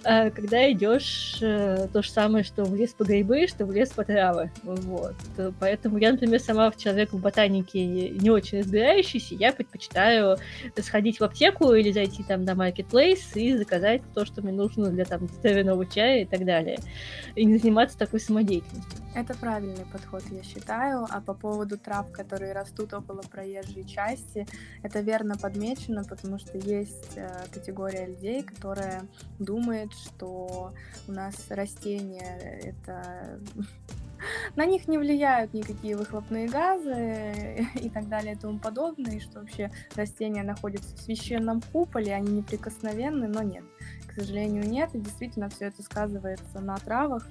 э, 0.03 0.29
когда 0.31 0.71
идешь 0.71 1.37
э, 1.41 1.87
то 1.91 2.01
же 2.01 2.09
самое, 2.09 2.43
что 2.43 2.63
в 2.63 2.75
лес 2.75 2.93
по 2.93 3.03
грибы, 3.03 3.47
что 3.47 3.65
в 3.65 3.71
лес 3.71 3.89
по 3.89 4.03
травы. 4.03 4.51
Вот. 4.63 5.15
Поэтому 5.59 5.97
я, 5.97 6.11
например, 6.11 6.39
сама 6.39 6.71
в 6.71 6.77
человек 6.77 7.11
в 7.13 7.19
ботанике 7.19 7.85
не 7.85 8.29
очень 8.29 8.59
разбирающийся, 8.59 9.35
я 9.35 9.51
предпочитаю 9.51 10.37
сходить 10.81 11.19
в 11.19 11.23
аптеку 11.23 11.73
или 11.73 11.91
зайти 11.91 12.23
там 12.23 12.43
на 12.43 12.51
Marketplace 12.51 13.35
и 13.35 13.55
заказать 13.57 14.01
то, 14.13 14.25
что 14.25 14.41
мне 14.41 14.51
нужно 14.51 14.89
для 14.89 15.05
там 15.05 15.27
травяного 15.41 15.85
чая 15.85 16.21
и 16.21 16.25
так 16.25 16.45
далее. 16.45 16.79
И 17.35 17.45
не 17.45 17.57
заниматься 17.57 17.97
такой 17.97 18.19
самодеятельностью. 18.19 18.99
Это 19.15 19.33
правильный 19.33 19.85
подход, 19.91 20.23
я 20.31 20.43
считаю. 20.43 21.07
А 21.09 21.19
по 21.19 21.33
поводу 21.33 21.77
трав, 21.77 22.11
которые 22.11 22.53
растут 22.53 22.93
около 22.93 23.21
проезжей 23.21 23.83
части, 23.83 24.47
это 24.83 25.01
верно 25.01 25.37
подмечено, 25.37 26.03
потому 26.03 26.39
что 26.39 26.57
есть 26.57 27.13
э, 27.15 27.45
категория 27.51 28.05
людей, 28.05 28.43
которая 28.43 29.07
думает, 29.39 29.91
что 29.93 30.73
у 31.07 31.11
нас 31.11 31.35
растения 31.49 32.59
это 32.63 33.39
на 34.55 34.65
них 34.65 34.87
не 34.87 34.97
влияют 34.97 35.53
никакие 35.53 35.97
выхлопные 35.97 36.47
газы 36.47 37.67
и 37.75 37.89
так 37.89 38.07
далее 38.07 38.35
и 38.35 38.37
тому 38.37 38.59
подобное, 38.59 39.17
и 39.17 39.19
что 39.19 39.39
вообще 39.39 39.71
растения 39.95 40.43
находятся 40.43 40.95
в 40.95 40.99
священном 40.99 41.61
куполе, 41.73 42.13
они 42.13 42.37
неприкосновенны, 42.37 43.27
но 43.27 43.41
нет 43.41 43.63
сожалению, 44.19 44.69
нет. 44.69 44.89
И 44.93 44.99
действительно 44.99 45.49
все 45.49 45.65
это 45.65 45.81
сказывается 45.83 46.59
на 46.59 46.77
травах. 46.77 47.27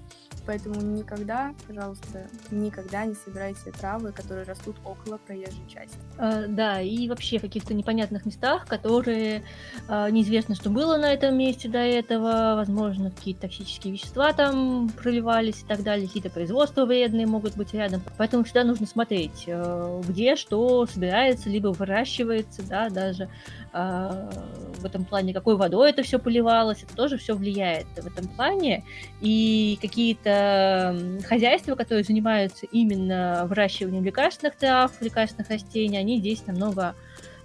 Поэтому 0.48 0.81
никогда, 0.81 1.55
пожалуйста, 1.66 2.27
никогда 2.51 3.05
не 3.05 3.14
собирайте 3.14 3.70
травы, 3.70 4.12
которые 4.12 4.46
растут 4.46 4.77
около 4.83 5.18
проезжей 5.18 5.62
части. 5.68 5.98
А, 6.16 6.46
да, 6.46 6.81
и 6.81 7.07
вообще 7.07 7.37
в 7.38 7.42
каких-то 7.42 7.74
непонятных 7.74 8.24
местах, 8.24 8.66
которые 8.66 9.42
а, 9.88 10.09
неизвестно, 10.09 10.55
что 10.55 10.70
было 10.70 10.96
на 10.96 11.12
этом 11.12 11.37
месте 11.37 11.68
до 11.68 11.81
этого, 11.81 12.55
возможно, 12.57 13.11
какие-то 13.11 13.42
токсические 13.42 13.92
вещества 13.92 14.33
там 14.33 14.88
проливались 14.88 15.62
и 15.62 15.66
так 15.66 15.83
далее, 15.83 16.07
какие-то 16.07 16.31
производства 16.31 16.87
вредные 16.87 17.27
могут 17.27 17.55
быть 17.55 17.74
рядом. 17.74 18.01
Поэтому 18.16 18.44
всегда 18.44 18.64
нужно 18.64 18.87
смотреть, 18.87 19.44
а, 19.48 20.01
где 20.09 20.35
что 20.37 20.87
собирается, 20.87 21.51
либо 21.51 21.68
выращивается, 21.68 22.66
да, 22.66 22.88
даже 22.88 23.29
а, 23.74 24.31
в 24.79 24.85
этом 24.87 25.05
плане, 25.05 25.35
какой 25.35 25.57
водой 25.57 25.90
это 25.90 26.03
все 26.03 26.18
поливалось, 26.18 26.78
делать, 26.79 26.83
это 26.83 26.97
тоже 26.97 27.19
все 27.19 27.35
влияет 27.35 27.87
в 27.97 28.07
этом 28.07 28.29
плане. 28.29 28.85
И 29.21 29.79
какие-то 29.81 31.19
хозяйства, 31.27 31.75
которые 31.75 32.05
занимаются 32.05 32.67
именно 32.67 33.47
выращиванием 33.49 34.05
лекарственных 34.05 34.57
трав, 34.57 34.93
лекарственных 35.01 35.51
растений, 35.51 35.99
они 35.99 36.19
здесь 36.19 36.47
намного 36.47 36.95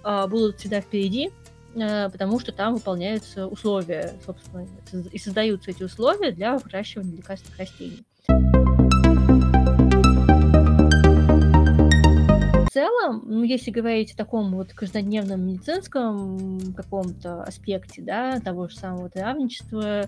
а, 0.02 0.26
будут 0.26 0.58
всегда 0.58 0.80
впереди, 0.80 1.30
а, 1.76 2.08
потому 2.10 2.40
что 2.40 2.52
там 2.52 2.74
выполняются 2.74 3.46
условия, 3.46 4.14
собственно, 4.24 4.66
и 5.12 5.18
создаются 5.18 5.70
эти 5.70 5.82
условия 5.82 6.32
для 6.32 6.58
выращивания 6.58 7.16
лекарственных 7.16 7.58
растений. 7.58 8.04
Целом, 12.74 13.22
ну, 13.24 13.44
если 13.44 13.70
говорить 13.70 14.12
о 14.12 14.16
таком 14.16 14.52
вот 14.52 14.72
каждодневном 14.72 15.40
медицинском 15.46 16.74
каком-то 16.76 17.44
аспекте, 17.44 18.02
да, 18.02 18.40
того 18.40 18.68
же 18.68 18.76
самого 18.76 19.08
травничества 19.08 20.06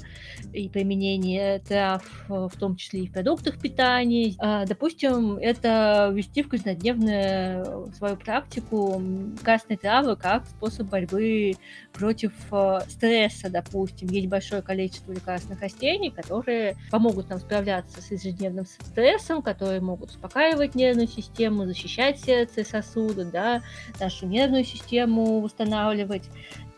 и 0.52 0.68
применения 0.68 1.60
трав, 1.60 2.02
в 2.28 2.52
том 2.58 2.74
числе 2.74 3.04
и 3.04 3.06
в 3.06 3.12
продуктах 3.12 3.60
питания, 3.60 4.34
а, 4.38 4.66
допустим, 4.66 5.36
это 5.36 6.10
ввести 6.12 6.42
в 6.42 6.48
каждодневную 6.48 7.92
свою 7.96 8.16
практику 8.16 9.00
красные 9.44 9.78
травы 9.78 10.16
как 10.16 10.44
способ 10.46 10.88
борьбы 10.88 11.54
против 11.92 12.32
э, 12.50 12.80
стресса, 12.88 13.48
допустим. 13.48 14.08
Есть 14.08 14.28
большое 14.28 14.62
количество 14.62 15.12
лекарственных 15.12 15.60
растений, 15.60 16.10
которые 16.10 16.76
помогут 16.90 17.28
нам 17.28 17.38
справляться 17.38 18.02
с 18.02 18.10
ежедневным 18.10 18.66
стрессом, 18.66 19.40
которые 19.40 19.80
могут 19.80 20.10
успокаивать 20.10 20.74
нервную 20.74 21.08
систему, 21.08 21.64
защищать 21.64 22.20
сердце, 22.20 22.55
сердце, 22.56 22.82
сосуды, 22.82 23.24
да, 23.24 23.62
нашу 24.00 24.26
нервную 24.26 24.64
систему 24.64 25.40
восстанавливать. 25.40 26.24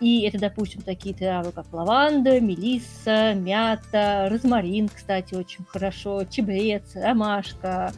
И 0.01 0.23
это, 0.23 0.39
допустим, 0.39 0.83
такие 0.83 1.15
травы, 1.15 1.53
как 1.53 1.73
лаванда, 1.73 2.41
мелисса, 2.41 3.35
мята, 3.35 4.29
розмарин, 4.31 4.89
кстати, 4.89 5.35
очень 5.35 5.65
хорошо, 5.65 6.25
чебрец, 6.25 6.95
ромашка, 6.95 7.93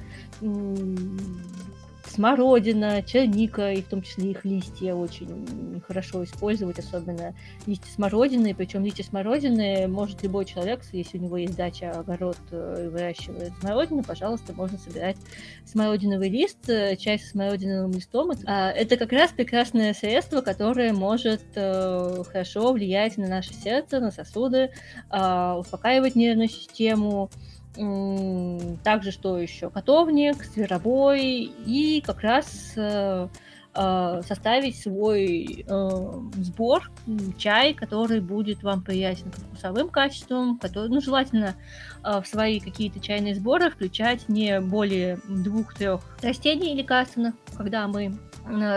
смородина, 2.11 3.03
черника, 3.03 3.73
и 3.73 3.83
в 3.83 3.89
том 3.89 4.03
числе 4.03 4.33
их 4.33 4.45
листья 4.45 4.95
очень 4.95 5.81
хорошо 5.87 6.25
использовать, 6.25 6.79
особенно 6.79 7.35
листья 7.67 7.91
смородины. 7.93 8.55
Причем 8.55 8.85
листья 8.85 9.05
смородины 9.05 9.87
может 9.89 10.23
любой 10.23 10.45
человек, 10.45 10.81
если 10.93 11.19
у 11.19 11.23
него 11.23 11.37
есть 11.37 11.57
дача, 11.57 11.93
огород 11.93 12.39
э, 12.51 12.87
и 12.87 12.89
выращивает 12.89 13.53
смородину, 13.61 14.03
пожалуйста, 14.03 14.53
можно 14.53 14.79
собирать 14.79 15.17
смородиновый 15.65 16.29
лист, 16.29 16.69
э, 16.69 16.97
чай 16.97 17.19
со 17.19 17.29
смородиновым 17.31 17.93
листом. 17.93 18.33
А, 18.47 18.71
это 18.71 18.97
как 18.97 19.13
раз 19.13 19.31
прекрасное 19.31 19.95
средство, 19.95 20.41
которое 20.41 20.93
может 20.93 21.43
э, 21.55 22.23
хорошо 22.27 22.73
влиять 22.73 23.17
на 23.19 23.29
наше 23.29 23.55
сердце, 23.55 24.01
на 24.01 24.11
сосуды, 24.11 24.71
а, 25.09 25.59
успокаивать 25.59 26.17
нервную 26.17 26.49
систему, 26.49 27.31
также 27.75 29.13
что 29.13 29.39
еще? 29.39 29.71
Котовник, 29.71 30.45
зверобой 30.45 31.51
и 31.67 32.03
как 32.05 32.21
раз 32.21 32.73
э, 32.77 33.29
э, 33.75 34.23
составить 34.27 34.77
свой 34.81 35.65
э, 35.67 36.13
сбор, 36.39 36.91
чай, 37.39 37.75
который 37.75 38.21
будет 38.21 38.63
вам 38.63 38.83
приятен 38.83 39.31
по 39.31 39.41
вкусовым 39.41 39.89
качествам, 39.89 40.59
который, 40.59 40.89
ну, 40.89 41.01
желательно 41.01 41.55
в 42.03 42.25
свои 42.25 42.61
какие-то 42.61 42.99
чайные 42.99 43.35
сборы 43.35 43.71
включать 43.71 44.29
не 44.29 44.61
более 44.61 45.19
двух-трех 45.29 46.01
растений 46.23 46.75
лекарственных, 46.75 47.35
когда 47.57 47.87
мы 47.87 48.17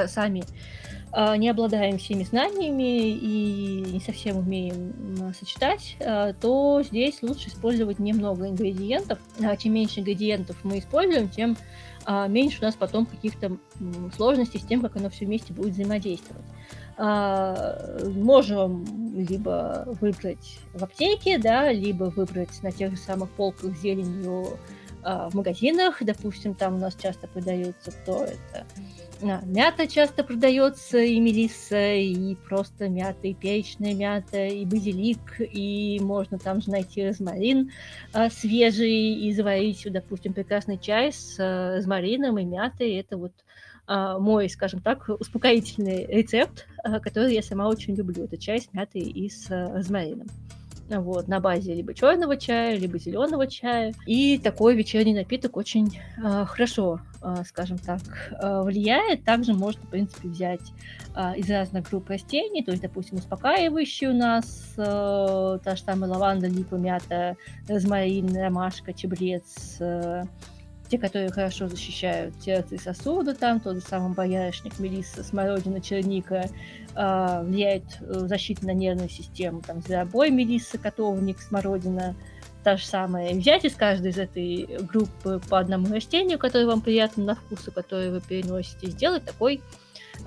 сами 0.08 0.42
а, 0.42 0.46
не 1.16 1.48
обладаем 1.50 2.00
всеми 2.00 2.24
знаниями 2.24 3.10
и 3.12 3.86
не 3.92 4.00
совсем 4.00 4.38
умеем 4.38 5.34
сочетать, 5.40 5.96
а, 6.00 6.34
то 6.34 6.82
здесь 6.84 7.22
лучше 7.22 7.50
использовать 7.50 8.00
немного 8.00 8.48
ингредиентов. 8.50 9.20
А 9.44 9.56
чем 9.56 9.74
меньше 9.74 10.00
ингредиентов 10.00 10.58
мы 10.64 10.80
используем, 10.80 11.30
тем 11.30 11.56
меньше 12.28 12.60
у 12.62 12.66
нас 12.66 12.76
потом 12.76 13.06
каких-то 13.06 13.58
сложностей 14.16 14.60
с 14.60 14.64
тем, 14.64 14.82
как 14.82 14.98
оно 14.98 15.10
все 15.10 15.26
вместе 15.26 15.54
будет 15.54 15.74
взаимодействовать. 15.74 16.44
Можем 16.98 18.86
либо 19.16 19.86
выбрать 20.02 20.60
в 20.74 20.84
аптеке, 20.84 21.38
да, 21.38 21.72
либо 21.72 22.06
выбрать 22.06 22.62
на 22.62 22.72
тех 22.72 22.92
же 22.92 22.98
самых 22.98 23.30
полках 23.32 23.78
зеленью 23.78 24.58
в 25.02 25.32
магазинах. 25.34 25.98
Допустим, 26.02 26.56
там 26.56 26.76
у 26.76 26.78
нас 26.80 26.96
часто 26.96 27.28
продается 27.28 27.92
кто 27.92 28.26
это 28.26 28.66
Мята 29.24 29.88
часто 29.88 30.24
продается, 30.24 30.98
и 30.98 31.18
мелисса, 31.20 31.94
и 31.94 32.36
просто 32.36 32.90
мята, 32.90 33.28
и 33.28 33.34
перечная 33.34 33.94
мята, 33.94 34.46
и 34.48 34.66
базилик, 34.66 35.40
и 35.40 35.98
можно 36.02 36.38
там 36.38 36.62
же 36.62 36.70
найти 36.70 37.08
розмарин 37.08 37.72
а, 38.12 38.30
свежий 38.30 39.14
и 39.14 39.32
заварить, 39.32 39.88
допустим, 39.90 40.34
прекрасный 40.34 40.78
чай 40.78 41.14
с 41.14 41.38
а, 41.40 41.78
розмарином 41.78 42.38
и 42.38 42.44
мятой. 42.44 42.96
Это 42.96 43.16
вот 43.16 43.32
а, 43.88 44.20
мой, 44.20 44.50
скажем 44.50 44.82
так, 44.82 45.08
успокоительный 45.08 46.06
рецепт, 46.06 46.68
а, 46.84 47.00
который 47.00 47.34
я 47.34 47.42
сама 47.42 47.70
очень 47.70 47.96
люблю. 47.96 48.26
Это 48.26 48.38
чай 48.38 48.60
с 48.60 48.74
мятой 48.74 49.02
и 49.04 49.30
с 49.30 49.50
а, 49.50 49.74
розмарином 49.74 50.28
вот, 50.90 51.28
на 51.28 51.40
базе 51.40 51.74
либо 51.74 51.94
черного 51.94 52.38
чая, 52.38 52.78
либо 52.78 52.98
зеленого 52.98 53.48
чая. 53.48 53.94
И 54.06 54.38
такой 54.38 54.76
вечерний 54.76 55.14
напиток 55.14 55.58
очень 55.58 56.00
э, 56.18 56.46
хорошо, 56.46 57.00
э, 57.22 57.44
скажем 57.48 57.78
так, 57.78 58.02
э, 58.32 58.62
влияет. 58.62 59.24
Также 59.24 59.54
можно, 59.54 59.82
в 59.84 59.90
принципе, 59.90 60.28
взять 60.28 60.74
э, 61.16 61.38
из 61.38 61.50
разных 61.50 61.90
групп 61.90 62.10
растений, 62.10 62.64
то 62.64 62.72
есть, 62.72 62.84
допустим, 62.84 63.18
успокаивающий 63.18 64.08
у 64.08 64.14
нас 64.14 64.74
э, 64.78 65.60
та 65.64 65.76
же 65.76 65.82
самая 65.82 66.12
лаванда, 66.12 66.48
липа, 66.48 66.76
мята, 66.76 67.36
розмарин, 67.68 68.36
ромашка, 68.36 68.94
чебрец, 68.94 69.78
э, 69.80 70.24
те, 70.94 71.00
которые 71.00 71.32
хорошо 71.32 71.68
защищают 71.68 72.36
сердце 72.40 72.76
и 72.76 72.78
сосуды, 72.78 73.34
там 73.34 73.60
тот 73.60 73.78
же 73.78 73.82
самый 73.82 74.14
боярышник, 74.14 74.78
мелисса, 74.78 75.24
смородина, 75.24 75.82
черника, 75.82 76.48
э, 76.96 77.44
влияет 77.44 77.84
защита 78.00 78.68
на 78.68 78.76
нервную 78.76 79.10
систему, 79.10 79.64
там 79.66 79.82
зверобой, 79.82 80.30
мелисса, 80.30 80.78
котовник, 80.78 81.40
смородина, 81.40 82.16
та 82.64 82.78
же 82.78 82.86
самая. 82.86 83.34
Взять 83.34 83.66
из 83.66 83.74
каждой 83.74 84.12
из 84.12 84.20
этой 84.20 84.68
группы 84.82 85.42
по 85.50 85.58
одному 85.58 85.92
растению, 85.92 86.38
которое 86.38 86.68
вам 86.68 86.82
приятно 86.82 87.24
на 87.24 87.34
вкус, 87.34 87.68
и 87.68 87.72
которое 87.72 88.12
вы 88.12 88.22
переносите, 88.22 88.92
сделать 88.92 89.26
такой 89.26 89.64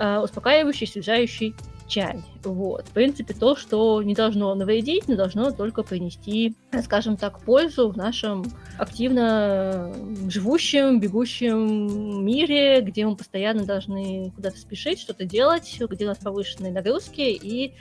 э, 0.00 0.18
успокаивающий, 0.18 0.88
освежающий 0.88 1.54
чай. 1.86 2.22
Вот. 2.44 2.86
В 2.86 2.90
принципе, 2.90 3.34
то, 3.34 3.56
что 3.56 4.02
не 4.02 4.14
должно 4.14 4.54
навредить, 4.54 5.08
но 5.08 5.16
должно 5.16 5.50
только 5.50 5.82
принести, 5.82 6.54
скажем 6.82 7.16
так, 7.16 7.40
пользу 7.40 7.88
в 7.90 7.96
нашем 7.96 8.44
активно 8.78 9.92
живущем, 10.28 11.00
бегущем 11.00 12.24
мире, 12.24 12.80
где 12.80 13.06
мы 13.06 13.16
постоянно 13.16 13.64
должны 13.64 14.32
куда-то 14.34 14.58
спешить, 14.58 15.00
что-то 15.00 15.24
делать, 15.24 15.76
где 15.80 16.04
у 16.04 16.08
нас 16.08 16.18
повышенные 16.18 16.72
нагрузки, 16.72 17.20
и 17.20 17.74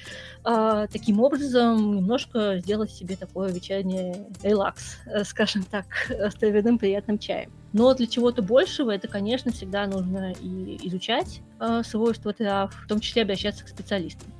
э, 0.43 0.87
таким 0.91 1.19
образом 1.19 1.97
немножко 1.97 2.57
сделать 2.59 2.91
себе 2.91 3.15
такой 3.15 3.51
вечерний 3.51 4.15
релакс, 4.43 4.97
э, 5.05 5.23
скажем 5.23 5.63
так, 5.63 5.85
с 6.09 6.33
травяным 6.35 6.77
приятным 6.77 7.19
чаем. 7.19 7.51
Но 7.75 7.93
для 7.93 8.07
чего-то 8.07 8.41
большего 8.41 8.91
это, 8.91 9.09
конечно, 9.09 9.51
всегда 9.51 9.85
нужно 9.85 10.31
и 10.31 10.79
изучать 10.87 11.41
э, 11.59 11.81
свойства 11.83 12.31
трав, 12.31 12.73
в 12.73 12.87
том 12.87 13.01
числе 13.01 13.23
обращаться 13.23 13.65
к 13.65 13.67
специалистам, 13.67 14.31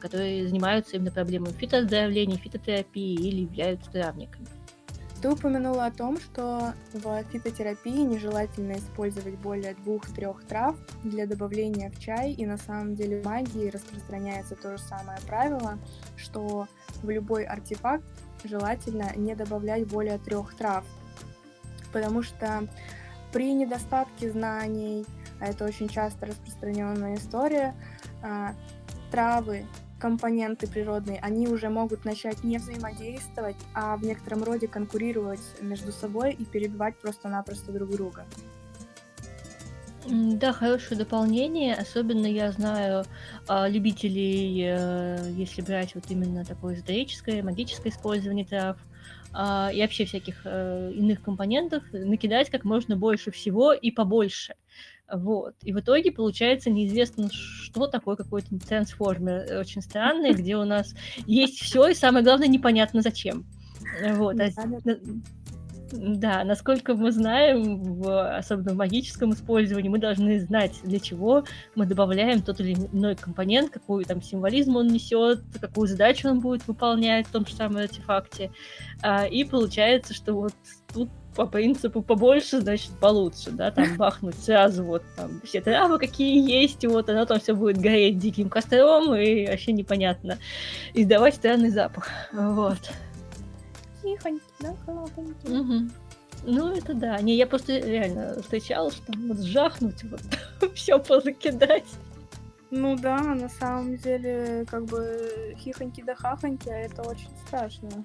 которые 0.00 0.46
занимаются 0.46 0.94
именно 0.94 1.10
проблемами 1.10 1.50
фитоздоровления, 1.50 2.36
фитотерапии 2.36 3.14
или 3.14 3.40
являются 3.40 3.90
травниками. 3.90 4.46
Ты 5.20 5.32
упомянула 5.32 5.86
о 5.86 5.90
том, 5.90 6.20
что 6.20 6.74
в 6.92 7.24
фитотерапии 7.32 8.04
нежелательно 8.04 8.74
использовать 8.74 9.36
более 9.38 9.74
двух-трех 9.74 10.44
трав 10.44 10.76
для 11.02 11.26
добавления 11.26 11.90
в 11.90 11.98
чай, 11.98 12.34
и 12.34 12.46
на 12.46 12.56
самом 12.56 12.94
деле 12.94 13.20
в 13.20 13.24
магии 13.24 13.68
распространяется 13.68 14.54
то 14.54 14.76
же 14.76 14.78
самое 14.84 15.18
правило, 15.26 15.76
что 16.16 16.68
в 17.02 17.10
любой 17.10 17.46
артефакт 17.46 18.04
желательно 18.44 19.10
не 19.16 19.34
добавлять 19.34 19.88
более 19.88 20.18
трех 20.18 20.54
трав, 20.54 20.84
потому 21.96 22.22
что 22.22 22.68
при 23.32 23.54
недостатке 23.54 24.30
знаний, 24.30 25.06
а 25.40 25.46
это 25.46 25.64
очень 25.64 25.88
часто 25.88 26.26
распространенная 26.26 27.16
история, 27.16 27.74
а, 28.22 28.52
травы, 29.10 29.64
компоненты 29.98 30.66
природные, 30.66 31.18
они 31.20 31.48
уже 31.48 31.70
могут 31.70 32.04
начать 32.04 32.44
не 32.44 32.58
взаимодействовать, 32.58 33.56
а 33.72 33.96
в 33.96 34.04
некотором 34.04 34.44
роде 34.44 34.68
конкурировать 34.68 35.40
между 35.62 35.90
собой 35.90 36.32
и 36.32 36.44
перебивать 36.44 36.98
просто-напросто 36.98 37.72
друг 37.72 37.90
друга. 37.90 38.26
Да, 40.06 40.52
хорошее 40.52 40.98
дополнение. 40.98 41.74
Особенно 41.74 42.26
я 42.26 42.52
знаю 42.52 43.06
а, 43.48 43.68
любителей, 43.68 44.64
э, 44.66 45.30
если 45.30 45.62
брать 45.62 45.94
вот 45.94 46.04
именно 46.10 46.44
такое 46.44 46.74
эзотерическое, 46.74 47.42
магическое 47.42 47.88
использование 47.88 48.44
трав, 48.44 48.76
а, 49.38 49.70
и 49.70 49.82
вообще 49.82 50.06
всяких 50.06 50.40
э, 50.46 50.92
иных 50.94 51.20
компонентов 51.20 51.82
накидать 51.92 52.48
как 52.48 52.64
можно 52.64 52.96
больше 52.96 53.30
всего 53.30 53.74
и 53.74 53.90
побольше. 53.90 54.54
Вот. 55.12 55.54
И 55.62 55.74
в 55.74 55.80
итоге 55.80 56.10
получается 56.10 56.70
неизвестно, 56.70 57.28
что 57.30 57.86
такое 57.86 58.16
какой-то 58.16 58.58
трансформер 58.58 59.58
очень 59.60 59.82
странный, 59.82 60.32
где 60.34 60.56
у 60.56 60.64
нас 60.64 60.94
есть 61.26 61.60
все, 61.60 61.88
и 61.88 61.94
самое 61.94 62.24
главное, 62.24 62.48
непонятно 62.48 63.02
зачем. 63.02 63.44
Вот. 64.14 64.40
А 64.40 64.48
да, 65.92 66.44
насколько 66.44 66.94
мы 66.94 67.12
знаем, 67.12 67.94
в, 67.94 68.36
особенно 68.36 68.72
в 68.72 68.76
магическом 68.76 69.32
использовании, 69.32 69.88
мы 69.88 69.98
должны 69.98 70.40
знать, 70.40 70.80
для 70.82 70.98
чего 70.98 71.44
мы 71.74 71.86
добавляем 71.86 72.42
тот 72.42 72.60
или 72.60 72.74
иной 72.92 73.16
компонент, 73.16 73.70
какой 73.70 74.04
там 74.04 74.22
символизм 74.22 74.76
он 74.76 74.88
несет, 74.88 75.40
какую 75.60 75.86
задачу 75.86 76.28
он 76.28 76.40
будет 76.40 76.66
выполнять 76.66 77.26
в 77.26 77.32
том 77.32 77.46
же 77.46 77.54
самом 77.54 77.78
артефакте. 77.78 78.50
А, 79.02 79.26
и 79.26 79.44
получается, 79.44 80.14
что 80.14 80.34
вот 80.34 80.54
тут 80.92 81.08
по 81.36 81.46
принципу 81.46 82.02
побольше, 82.02 82.60
значит, 82.60 82.90
получше, 82.98 83.50
да, 83.50 83.70
там 83.70 83.94
бахнуть 83.96 84.38
сразу 84.38 84.82
вот 84.84 85.02
там 85.16 85.40
все 85.44 85.60
травы 85.60 85.98
какие 85.98 86.50
есть, 86.50 86.82
и 86.82 86.86
вот 86.86 87.08
оно 87.10 87.26
там 87.26 87.38
все 87.38 87.54
будет 87.54 87.78
гореть 87.78 88.18
диким 88.18 88.48
костром, 88.48 89.14
и 89.14 89.46
вообще 89.46 89.72
непонятно, 89.72 90.38
издавать 90.94 91.34
странный 91.34 91.70
запах, 91.70 92.08
вот 92.32 92.78
тихонько, 94.06 94.44
да, 94.60 94.74
колокольники. 94.84 95.46
Угу. 95.46 95.90
Ну, 96.44 96.72
это 96.72 96.94
да. 96.94 97.20
Не, 97.20 97.36
я 97.36 97.46
просто 97.46 97.78
реально 97.78 98.40
встречала, 98.40 98.90
что 98.90 99.06
там 99.06 99.28
вот 99.28 99.40
жахнуть, 99.40 100.04
вот 100.04 100.20
все 100.74 100.98
позакидать. 100.98 101.84
Ну 102.70 102.96
да, 102.96 103.18
на 103.22 103.48
самом 103.48 103.96
деле, 103.96 104.64
как 104.68 104.84
бы 104.86 105.54
хихоньки 105.58 106.02
да 106.02 106.14
хахоньки, 106.14 106.68
а 106.68 106.76
это 106.76 107.02
очень 107.02 107.28
страшно. 107.46 108.04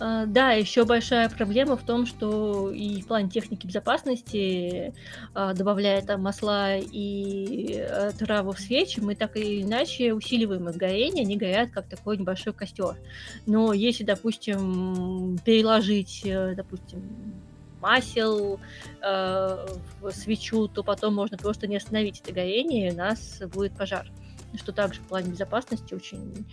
А, 0.00 0.26
да, 0.26 0.52
еще 0.52 0.84
большая 0.84 1.28
проблема 1.28 1.76
в 1.76 1.82
том, 1.82 2.06
что 2.06 2.70
и 2.72 3.00
в 3.00 3.06
плане 3.06 3.30
техники 3.30 3.66
безопасности, 3.66 4.92
а, 5.34 5.54
добавляя 5.54 6.02
там 6.02 6.22
масла 6.22 6.76
и 6.78 7.76
э, 7.78 8.10
траву 8.18 8.52
в 8.52 8.60
свечи, 8.60 9.00
мы 9.00 9.14
так 9.14 9.36
или 9.36 9.62
иначе 9.62 10.12
усиливаем 10.12 10.68
их 10.68 10.76
горение, 10.76 11.22
они 11.22 11.36
горят 11.36 11.70
как 11.70 11.86
такой 11.86 12.18
небольшой 12.18 12.52
костер. 12.52 12.96
Но 13.46 13.72
если, 13.72 14.02
допустим, 14.02 15.38
переложить, 15.44 16.22
э, 16.24 16.54
допустим, 16.56 17.02
масел 17.80 18.58
э, 19.00 19.66
в 20.00 20.10
свечу, 20.10 20.66
то 20.66 20.82
потом 20.82 21.14
можно 21.14 21.36
просто 21.36 21.68
не 21.68 21.76
остановить 21.76 22.20
это 22.20 22.32
горение, 22.32 22.88
и 22.88 22.92
у 22.92 22.96
нас 22.96 23.40
будет 23.52 23.72
пожар 23.76 24.06
что 24.58 24.72
также 24.72 25.00
в 25.00 25.04
плане 25.04 25.30
безопасности 25.30 25.94
очень 25.94 26.46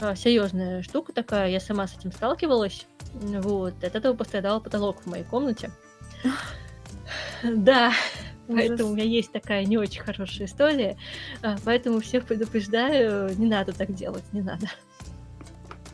а, 0.00 0.14
серьезная 0.14 0.82
штука 0.82 1.12
такая. 1.12 1.50
Я 1.50 1.60
сама 1.60 1.86
с 1.86 1.96
этим 1.96 2.12
сталкивалась. 2.12 2.86
Вот. 3.12 3.82
От 3.82 3.94
этого 3.94 4.14
пострадал 4.14 4.60
потолок 4.60 5.00
в 5.02 5.06
моей 5.06 5.24
комнате. 5.24 5.70
Да, 7.42 7.92
поэтому 8.48 8.90
у 8.90 8.94
меня 8.94 9.04
есть 9.04 9.32
такая 9.32 9.64
не 9.64 9.78
очень 9.78 10.02
хорошая 10.02 10.46
история. 10.46 10.96
А, 11.42 11.56
поэтому 11.64 12.00
всех 12.00 12.26
предупреждаю, 12.26 13.36
не 13.38 13.46
надо 13.46 13.72
так 13.72 13.94
делать, 13.94 14.24
не 14.32 14.42
надо. 14.42 14.68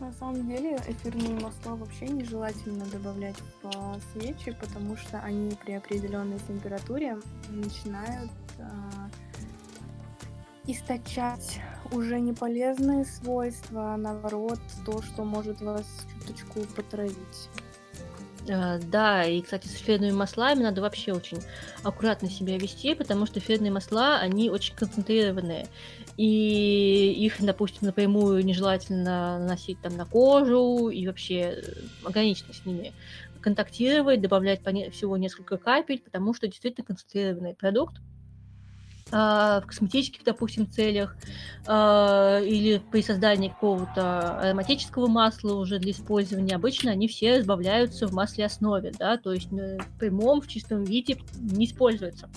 На 0.00 0.12
самом 0.12 0.46
деле 0.48 0.76
эфирные 0.88 1.34
масла 1.40 1.76
вообще 1.76 2.06
нежелательно 2.06 2.84
добавлять 2.86 3.36
в 3.62 4.00
свечи, 4.12 4.50
потому 4.60 4.96
что 4.96 5.20
они 5.20 5.56
при 5.64 5.72
определенной 5.72 6.38
температуре 6.48 7.16
начинают 7.48 8.30
а, 8.58 9.08
источать 10.66 11.60
уже 11.92 12.20
не 12.20 12.32
полезные 12.32 13.04
свойства, 13.04 13.94
а 13.94 13.96
наоборот, 13.96 14.58
то, 14.86 15.02
что 15.02 15.24
может 15.24 15.60
вас 15.60 15.86
чуточку 16.12 16.60
потравить. 16.74 17.48
А, 18.50 18.78
да, 18.78 19.24
и, 19.24 19.40
кстати, 19.40 19.66
с 19.68 19.74
эфирными 19.74 20.12
маслами 20.12 20.62
надо 20.62 20.82
вообще 20.82 21.12
очень 21.12 21.38
аккуратно 21.82 22.28
себя 22.28 22.58
вести, 22.58 22.94
потому 22.94 23.26
что 23.26 23.38
эфирные 23.38 23.72
масла, 23.72 24.18
они 24.18 24.50
очень 24.50 24.74
концентрированные. 24.74 25.66
И 26.16 27.12
их, 27.24 27.42
допустим, 27.42 27.86
напрямую 27.86 28.44
нежелательно 28.44 29.38
наносить 29.38 29.80
там 29.80 29.96
на 29.96 30.04
кожу 30.04 30.88
и 30.88 31.06
вообще 31.06 31.38
э, 31.38 31.62
ограниченно 32.04 32.52
с 32.52 32.64
ними 32.64 32.92
контактировать, 33.40 34.22
добавлять 34.22 34.62
всего 34.92 35.18
несколько 35.18 35.58
капель, 35.58 36.00
потому 36.00 36.32
что 36.32 36.46
действительно 36.46 36.86
концентрированный 36.86 37.54
продукт, 37.54 37.96
в 39.14 39.64
косметических, 39.66 40.24
допустим, 40.24 40.70
целях, 40.70 41.16
а, 41.66 42.40
или 42.40 42.82
при 42.90 43.00
создании 43.00 43.48
какого-то 43.48 44.40
ароматического 44.40 45.06
масла 45.06 45.54
уже 45.54 45.78
для 45.78 45.92
использования, 45.92 46.56
обычно 46.56 46.90
они 46.90 47.06
все 47.06 47.38
разбавляются 47.38 48.08
в 48.08 48.12
масле 48.12 48.46
основе, 48.46 48.92
да, 48.98 49.16
то 49.16 49.32
есть 49.32 49.52
э, 49.52 49.78
в 49.78 49.98
прямом, 49.98 50.40
в 50.40 50.48
чистом 50.48 50.82
виде 50.82 51.18
не 51.38 51.66
используются. 51.66 52.28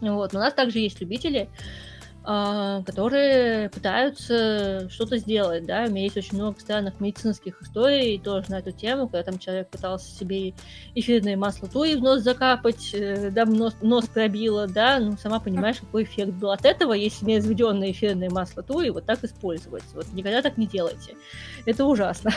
Вот. 0.00 0.32
Но 0.32 0.40
у 0.40 0.42
нас 0.42 0.54
также 0.54 0.80
есть 0.80 1.00
любители, 1.00 1.48
а, 1.48 1.89
которые 2.22 3.70
пытаются 3.70 4.88
что-то 4.90 5.16
сделать, 5.16 5.64
да, 5.64 5.84
у 5.84 5.90
меня 5.90 6.02
есть 6.02 6.18
очень 6.18 6.36
много 6.36 6.60
странных 6.60 7.00
медицинских 7.00 7.62
историй 7.62 8.18
тоже 8.18 8.50
на 8.50 8.58
эту 8.58 8.72
тему, 8.72 9.08
когда 9.08 9.22
там 9.22 9.38
человек 9.38 9.68
пытался 9.70 10.14
себе 10.14 10.52
эфирное 10.94 11.36
масло 11.36 11.66
туи 11.66 11.94
в 11.94 12.02
нос 12.02 12.20
закапать, 12.20 12.90
э, 12.92 13.30
да, 13.30 13.46
нос, 13.46 13.74
нос 13.80 14.06
пробило, 14.06 14.66
да, 14.66 14.98
ну, 14.98 15.16
сама 15.16 15.40
понимаешь, 15.40 15.80
какой 15.80 16.02
эффект 16.02 16.32
был 16.32 16.50
от 16.50 16.66
этого, 16.66 16.92
если 16.92 17.24
не 17.24 17.38
разведенное 17.38 17.90
эфирное 17.90 18.28
масло 18.28 18.62
туи 18.62 18.90
вот 18.90 19.06
так 19.06 19.24
использовать, 19.24 19.84
вот 19.94 20.06
никогда 20.12 20.42
так 20.42 20.58
не 20.58 20.66
делайте, 20.66 21.16
это 21.64 21.86
ужасно. 21.86 22.32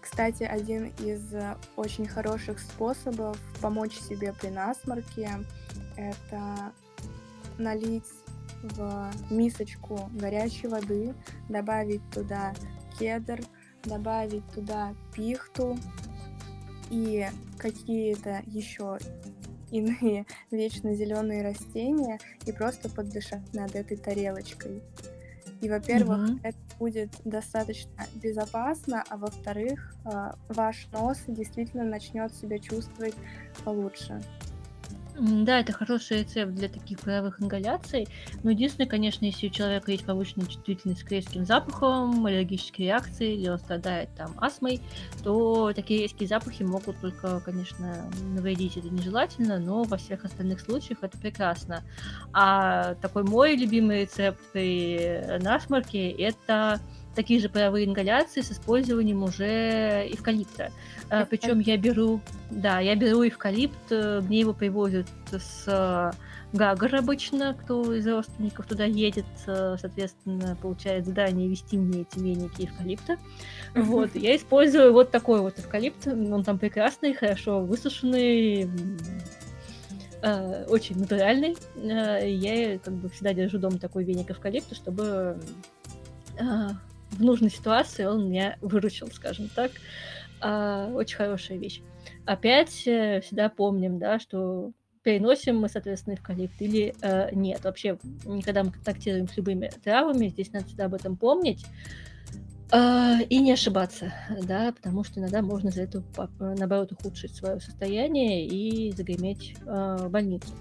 Кстати, 0.00 0.44
один 0.44 0.94
из 0.98 1.22
очень 1.76 2.08
хороших 2.08 2.58
способов 2.58 3.38
помочь 3.60 3.92
себе 3.92 4.32
при 4.32 4.48
насморке– 4.48 5.30
это 5.96 6.72
налить 7.58 8.04
в 8.62 9.10
мисочку 9.30 10.10
горячей 10.12 10.68
воды, 10.68 11.14
добавить 11.48 12.02
туда 12.10 12.54
кедр, 12.98 13.40
добавить 13.84 14.46
туда 14.52 14.94
пихту 15.14 15.78
и 16.90 17.26
какие-то 17.58 18.42
еще 18.46 18.98
иные 19.70 20.26
вечно 20.50 20.94
зеленые 20.94 21.42
растения 21.42 22.18
и 22.46 22.52
просто 22.52 22.88
поддышать 22.88 23.52
над 23.52 23.74
этой 23.74 23.96
тарелочкой. 23.96 24.82
И, 25.60 25.68
во-первых, 25.68 26.30
угу. 26.30 26.40
это 26.42 26.58
будет 26.78 27.10
достаточно 27.24 28.06
безопасно, 28.14 29.02
а 29.08 29.16
во-вторых, 29.16 29.94
а, 30.04 30.36
ваш 30.48 30.86
нос 30.92 31.18
действительно 31.26 31.84
начнет 31.84 32.32
себя 32.32 32.58
чувствовать 32.58 33.14
получше. 33.64 34.22
Да, 35.20 35.58
это 35.58 35.72
хороший 35.72 36.18
рецепт 36.18 36.52
для 36.54 36.68
таких 36.68 37.00
паровых 37.00 37.42
ингаляций. 37.42 38.06
Но 38.44 38.50
единственное, 38.50 38.88
конечно, 38.88 39.24
если 39.24 39.48
у 39.48 39.50
человека 39.50 39.90
есть 39.90 40.04
повышенная 40.04 40.46
чувствительность 40.46 41.02
к 41.02 41.10
резким 41.10 41.44
запахам, 41.44 42.24
аллергические 42.24 42.88
реакции, 42.88 43.34
или 43.34 43.48
он 43.48 43.58
страдает 43.58 44.10
там 44.16 44.34
астмой, 44.38 44.80
то 45.24 45.72
такие 45.74 46.02
резкие 46.02 46.28
запахи 46.28 46.62
могут 46.62 47.00
только, 47.00 47.40
конечно, 47.40 48.08
навредить. 48.34 48.76
Это 48.76 48.88
нежелательно, 48.90 49.58
но 49.58 49.82
во 49.82 49.96
всех 49.96 50.24
остальных 50.24 50.60
случаях 50.60 50.98
это 51.02 51.18
прекрасно. 51.18 51.82
А 52.32 52.94
такой 52.96 53.24
мой 53.24 53.56
любимый 53.56 54.02
рецепт 54.02 54.38
при 54.52 55.20
насморке– 55.40 56.10
это 56.10 56.80
такие 57.18 57.40
же 57.40 57.48
паровые 57.48 57.84
ингаляции 57.84 58.42
с 58.42 58.52
использованием 58.52 59.24
уже 59.24 60.06
эвкалипта. 60.08 60.70
А, 61.10 61.26
Причем 61.26 61.58
я 61.58 61.76
беру, 61.76 62.20
да, 62.48 62.78
я 62.78 62.94
беру 62.94 63.26
эвкалипт, 63.26 63.90
э, 63.90 64.20
мне 64.20 64.38
его 64.38 64.52
привозят 64.52 65.08
с 65.32 65.64
э, 65.66 66.12
Гагар 66.52 66.94
обычно, 66.94 67.54
кто 67.60 67.92
из 67.92 68.06
родственников 68.06 68.66
туда 68.66 68.84
едет, 68.84 69.26
э, 69.48 69.74
соответственно, 69.80 70.56
получает 70.62 71.06
задание 71.06 71.48
вести 71.48 71.76
мне 71.76 72.02
эти 72.02 72.20
веники 72.20 72.66
эвкалипта. 72.66 73.16
Вот, 73.74 74.14
я 74.14 74.36
использую 74.36 74.92
вот 74.92 75.10
такой 75.10 75.40
вот 75.40 75.58
эвкалипт, 75.58 76.06
он 76.06 76.44
там 76.44 76.56
прекрасный, 76.56 77.14
хорошо 77.14 77.62
высушенный, 77.62 78.70
очень 80.68 81.00
натуральный. 81.00 81.56
Я 81.76 82.78
как 82.78 82.94
бы 82.94 83.08
всегда 83.08 83.34
держу 83.34 83.58
дома 83.58 83.80
такой 83.80 84.04
веник 84.04 84.30
эвкалипта, 84.30 84.76
чтобы 84.76 85.40
в 87.10 87.22
нужной 87.22 87.50
ситуации 87.50 88.04
он 88.04 88.28
меня 88.28 88.56
выручил, 88.60 89.08
скажем 89.12 89.48
так. 89.54 89.72
А, 90.40 90.88
очень 90.92 91.16
хорошая 91.16 91.58
вещь. 91.58 91.80
Опять 92.24 92.86
э, 92.86 93.20
всегда 93.20 93.48
помним, 93.48 93.98
да, 93.98 94.18
что 94.18 94.72
переносим 95.02 95.58
мы, 95.58 95.68
соответственно, 95.68 96.14
эвкалипт 96.14 96.60
или 96.60 96.94
э, 97.00 97.34
нет. 97.34 97.64
Вообще, 97.64 97.98
когда 98.44 98.64
мы 98.64 98.72
контактируем 98.72 99.28
с 99.28 99.36
любыми 99.36 99.70
травами, 99.82 100.28
здесь 100.28 100.52
надо 100.52 100.66
всегда 100.66 100.84
об 100.84 100.94
этом 100.94 101.16
помнить 101.16 101.64
э, 102.72 103.22
и 103.28 103.38
не 103.38 103.52
ошибаться, 103.52 104.12
да, 104.42 104.72
потому 104.72 105.04
что 105.04 105.20
иногда 105.20 105.42
можно 105.42 105.70
за 105.70 105.82
это, 105.82 106.02
наоборот, 106.38 106.92
ухудшить 106.92 107.34
свое 107.34 107.60
состояние 107.60 108.46
и 108.46 108.92
загреметь 108.92 109.56
э, 109.64 109.96
в 110.00 110.10
больницу. 110.10 110.52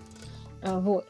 Э, 0.62 0.79
вот. 0.79 1.05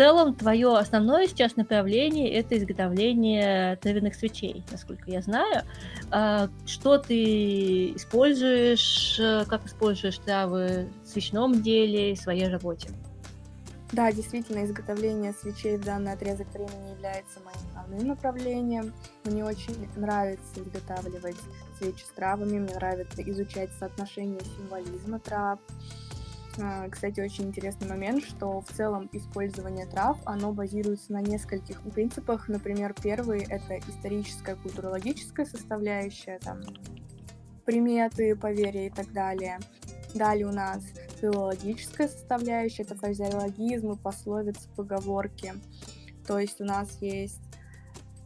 Целом 0.00 0.34
твое 0.34 0.78
основное 0.78 1.26
сейчас 1.26 1.56
направление 1.56 2.32
это 2.32 2.56
изготовление 2.56 3.76
травяных 3.76 4.14
свечей, 4.14 4.64
насколько 4.72 5.10
я 5.10 5.20
знаю. 5.20 5.64
А, 6.10 6.48
что 6.64 6.96
ты 6.96 7.92
используешь, 7.92 9.20
э, 9.20 9.44
как 9.46 9.66
используешь 9.66 10.16
травы 10.16 10.88
в 11.04 11.06
свечном 11.06 11.60
деле, 11.60 12.14
в 12.14 12.18
своей 12.18 12.48
работе? 12.48 12.88
Да, 13.92 14.10
действительно, 14.10 14.64
изготовление 14.64 15.34
свечей 15.34 15.76
в 15.76 15.84
данный 15.84 16.12
отрезок 16.12 16.46
времени 16.54 16.92
является 16.92 17.40
моим 17.40 17.58
основным 17.68 18.08
направлением. 18.08 18.94
Мне 19.24 19.44
очень 19.44 19.86
нравится 19.96 20.62
изготавливать 20.62 21.36
свечи 21.78 22.04
с 22.04 22.14
травами, 22.16 22.58
мне 22.58 22.74
нравится 22.74 23.20
изучать 23.20 23.68
соотношение 23.78 24.40
символизма 24.56 25.18
трав. 25.18 25.58
Кстати, 26.90 27.20
очень 27.20 27.44
интересный 27.46 27.88
момент, 27.88 28.24
что 28.24 28.60
в 28.60 28.68
целом 28.72 29.08
использование 29.12 29.86
трав, 29.86 30.18
оно 30.24 30.52
базируется 30.52 31.12
на 31.12 31.20
нескольких 31.20 31.80
принципах. 31.82 32.48
Например, 32.48 32.94
первый— 33.00 33.42
это 33.48 33.78
историческая, 33.78 34.56
культурологическая 34.56 35.46
составляющая, 35.46 36.38
там, 36.38 36.60
приметы, 37.64 38.36
поверья 38.36 38.86
и 38.86 38.90
так 38.90 39.12
далее. 39.12 39.58
Далее 40.14 40.46
у 40.46 40.52
нас 40.52 40.82
филологическая 41.20 42.08
составляющая, 42.08 42.82
это 42.82 42.94
фразеологизмы, 42.96 43.96
пословицы, 43.96 44.68
поговорки. 44.76 45.54
То 46.26 46.38
есть 46.38 46.60
у 46.60 46.64
нас 46.64 46.98
есть 47.00 47.40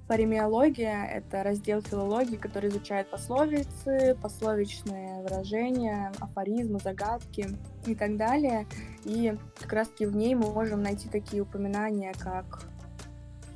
Паремиология— 0.07 1.07
это 1.15 1.43
раздел 1.43 1.81
филологии, 1.81 2.37
который 2.37 2.69
изучает 2.69 3.09
пословицы, 3.09 4.15
пословичные 4.21 5.23
выражения, 5.23 6.13
афоризмы, 6.21 6.79
загадки 6.79 7.49
и 7.87 7.95
так 7.95 8.19
далее. 8.19 8.67
И 9.05 9.35
как 9.59 9.73
раз-таки 9.73 10.05
в 10.05 10.15
ней 10.15 10.35
мы 10.35 10.53
можем 10.53 10.83
найти 10.83 11.09
такие 11.09 11.41
упоминания, 11.41 12.13
как 12.19 12.65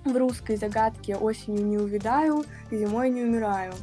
в 0.07 0.17
русской 0.17 0.57
загадке 0.57 1.17
«осенью 1.17 1.67
не 1.67 1.77
увидаю, 1.77 2.45
зимой 2.71 3.11
не 3.11 3.25
умираю». 3.25 3.75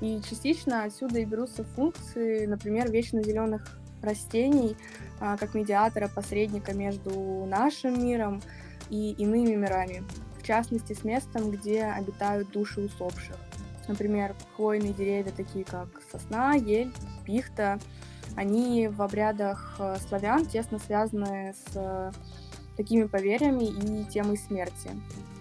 И 0.00 0.20
частично 0.22 0.84
отсюда 0.84 1.18
и 1.18 1.24
берутся 1.24 1.64
функции, 1.64 2.46
например, 2.46 2.92
вечно 2.92 3.24
зеленых 3.24 3.76
растений, 4.02 4.76
а, 5.18 5.36
как 5.36 5.54
медиатора, 5.54 6.08
посредника 6.08 6.74
между 6.74 7.44
нашим 7.46 8.04
миром 8.04 8.40
и 8.88 9.12
иными 9.12 9.56
мирами 9.56 10.04
в 10.44 10.46
частности 10.46 10.92
с 10.92 11.04
местом, 11.04 11.50
где 11.50 11.84
обитают 11.84 12.50
души 12.50 12.82
усопших. 12.82 13.36
Например, 13.88 14.34
хвойные 14.54 14.92
деревья, 14.92 15.32
такие 15.34 15.64
как 15.64 15.88
сосна, 16.12 16.52
ель, 16.52 16.92
пихта, 17.24 17.78
они 18.36 18.88
в 18.88 19.00
обрядах 19.00 19.76
э, 19.78 19.96
славян 20.06 20.44
тесно 20.44 20.78
связаны 20.78 21.54
с 21.54 21.76
э, 21.76 22.12
такими 22.76 23.04
поверьями 23.04 23.64
и 23.64 24.04
темой 24.04 24.36
смерти. 24.36 24.90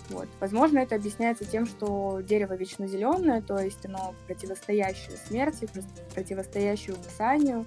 Вот. 0.10 0.30
Возможно, 0.40 0.80
это 0.80 0.96
объясняется 0.96 1.44
тем, 1.44 1.66
что 1.66 2.22
дерево 2.22 2.54
вечно 2.54 2.88
зеленое, 2.88 3.42
то 3.42 3.58
есть 3.58 3.86
оно 3.86 4.16
противостоящее 4.26 5.18
смерти, 5.28 5.68
противостоящее 6.14 6.96
угасанию, 6.96 7.66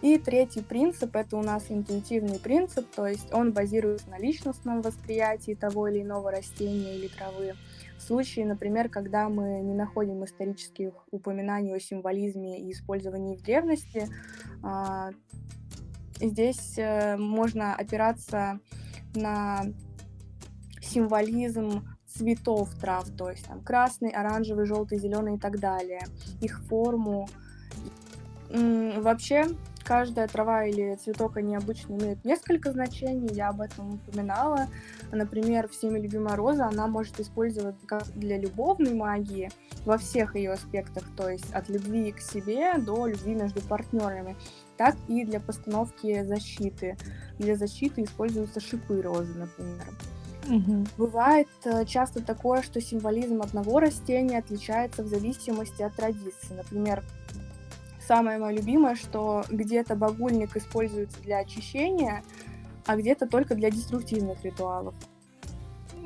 и 0.00 0.16
третий 0.18 0.62
принцип— 0.62 1.16
это 1.16 1.36
у 1.36 1.42
нас 1.42 1.66
интуитивный 1.70 2.38
принцип, 2.38 2.86
то 2.94 3.06
есть 3.06 3.32
он 3.32 3.52
базируется 3.52 4.08
на 4.10 4.18
личностном 4.18 4.80
восприятии 4.80 5.54
того 5.54 5.88
или 5.88 6.02
иного 6.02 6.30
растения 6.30 6.96
или 6.96 7.08
травы. 7.08 7.54
В 7.96 8.02
случае, 8.02 8.46
например, 8.46 8.88
когда 8.88 9.28
мы 9.28 9.60
не 9.60 9.74
находим 9.74 10.24
исторических 10.24 10.92
упоминаний 11.10 11.74
о 11.74 11.80
символизме 11.80 12.60
и 12.60 12.72
использовании 12.72 13.36
в 13.36 13.42
древности, 13.42 14.08
а, 14.62 15.10
здесь 16.20 16.78
э, 16.78 17.16
можно 17.16 17.74
опираться 17.74 18.60
на 19.14 19.64
символизм 20.80 21.84
цветов 22.06 22.74
трав, 22.80 23.08
то 23.16 23.30
есть 23.30 23.46
там 23.46 23.62
красный, 23.62 24.10
оранжевый, 24.10 24.66
желтый, 24.66 24.98
зеленый 24.98 25.36
и 25.36 25.38
так 25.38 25.58
далее, 25.58 26.02
их 26.40 26.60
форму. 26.64 27.28
Вообще, 28.50 29.46
каждая 29.88 30.28
трава 30.28 30.66
или 30.66 30.96
цветок, 30.96 31.38
они 31.38 31.56
обычно 31.56 31.94
имеют 31.94 32.22
несколько 32.22 32.72
значений, 32.72 33.32
я 33.32 33.48
об 33.48 33.62
этом 33.62 33.94
упоминала. 33.94 34.66
Например, 35.12 35.66
всеми 35.66 35.98
любимая 35.98 36.36
роза, 36.36 36.66
она 36.66 36.86
может 36.86 37.18
использоваться 37.20 37.86
как 37.86 38.06
для 38.14 38.36
любовной 38.36 38.92
магии 38.92 39.50
во 39.86 39.96
всех 39.96 40.36
ее 40.36 40.52
аспектах, 40.52 41.04
то 41.16 41.30
есть 41.30 41.50
от 41.54 41.70
любви 41.70 42.12
к 42.12 42.20
себе 42.20 42.74
до 42.76 43.06
любви 43.06 43.34
между 43.34 43.62
партнерами, 43.62 44.36
так 44.76 44.94
и 45.08 45.24
для 45.24 45.40
постановки 45.40 46.22
защиты. 46.22 46.98
Для 47.38 47.56
защиты 47.56 48.02
используются 48.02 48.60
шипы 48.60 49.00
розы, 49.00 49.32
например. 49.38 49.86
Угу. 50.50 50.86
Бывает 50.98 51.48
э, 51.64 51.86
часто 51.86 52.22
такое, 52.22 52.60
что 52.60 52.82
символизм 52.82 53.40
одного 53.40 53.80
растения 53.80 54.38
отличается 54.38 55.02
в 55.02 55.06
зависимости 55.06 55.80
от 55.80 55.94
традиции. 55.94 56.54
Например, 56.54 57.02
самое 58.08 58.38
мое 58.38 58.54
любимое, 58.54 58.96
что 58.96 59.44
где-то 59.50 59.94
багульник 59.94 60.56
используется 60.56 61.20
для 61.20 61.38
очищения, 61.38 62.24
а 62.86 62.96
где-то 62.96 63.26
только 63.26 63.54
для 63.54 63.70
деструктивных 63.70 64.42
ритуалов. 64.42 64.94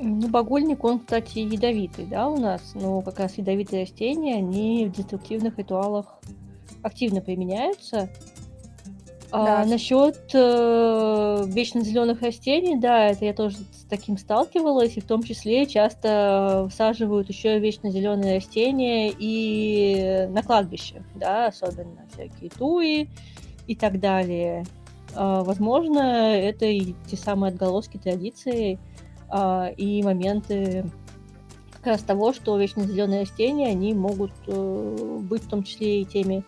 Ну, 0.01 0.29
багульник, 0.29 0.83
он, 0.83 0.99
кстати, 0.99 1.39
ядовитый, 1.39 2.07
да, 2.07 2.29
у 2.29 2.37
нас, 2.37 2.73
но 2.75 3.03
как 3.03 3.21
раз 3.21 3.39
ядовитые 3.39 3.83
растения, 3.83 4.35
они 4.37 4.87
в 4.87 4.93
деструктивных 4.93 5.59
ритуалах 5.59 6.19
активно 6.83 7.21
применяются. 7.21 8.11
А 9.35 9.65
насчет 9.65 10.19
э, 10.35 11.45
вечно 11.47 11.81
зеленых 11.81 12.21
растений, 12.21 12.79
да, 12.79 13.07
это 13.07 13.25
я 13.25 13.33
тоже 13.33 13.57
с 13.57 13.87
таким 13.89 14.19
сталкивалась, 14.19 14.99
и 14.99 15.01
в 15.01 15.07
том 15.07 15.23
числе 15.23 15.65
часто 15.65 16.69
всаживают 16.71 17.31
еще 17.31 17.59
вечно 17.59 17.91
зеленые 17.91 18.37
растения 18.37 19.11
и 19.11 20.27
на 20.29 20.43
кладбище, 20.43 21.03
да, 21.15 21.47
особенно 21.47 22.07
всякие 22.13 22.51
туи 22.51 23.09
и 23.67 23.75
так 23.75 24.01
далее. 24.01 24.67
А, 25.15 25.43
возможно, 25.43 26.37
это 26.37 26.67
и 26.67 26.95
те 27.07 27.17
самые 27.17 27.53
отголоски 27.53 27.97
традиции 27.97 28.79
а, 29.31 29.69
и 29.79 30.03
моменты 30.03 30.85
как 31.73 31.87
раз 31.87 32.03
того, 32.03 32.35
что 32.35 32.59
вечно 32.59 32.85
зеленые 32.85 33.23
растения, 33.23 33.69
они 33.69 33.95
могут 33.95 34.31
э, 34.47 35.19
быть 35.23 35.43
в 35.43 35.49
том 35.49 35.65
числе 35.65 36.03
и 36.03 36.05
теми 36.05 36.45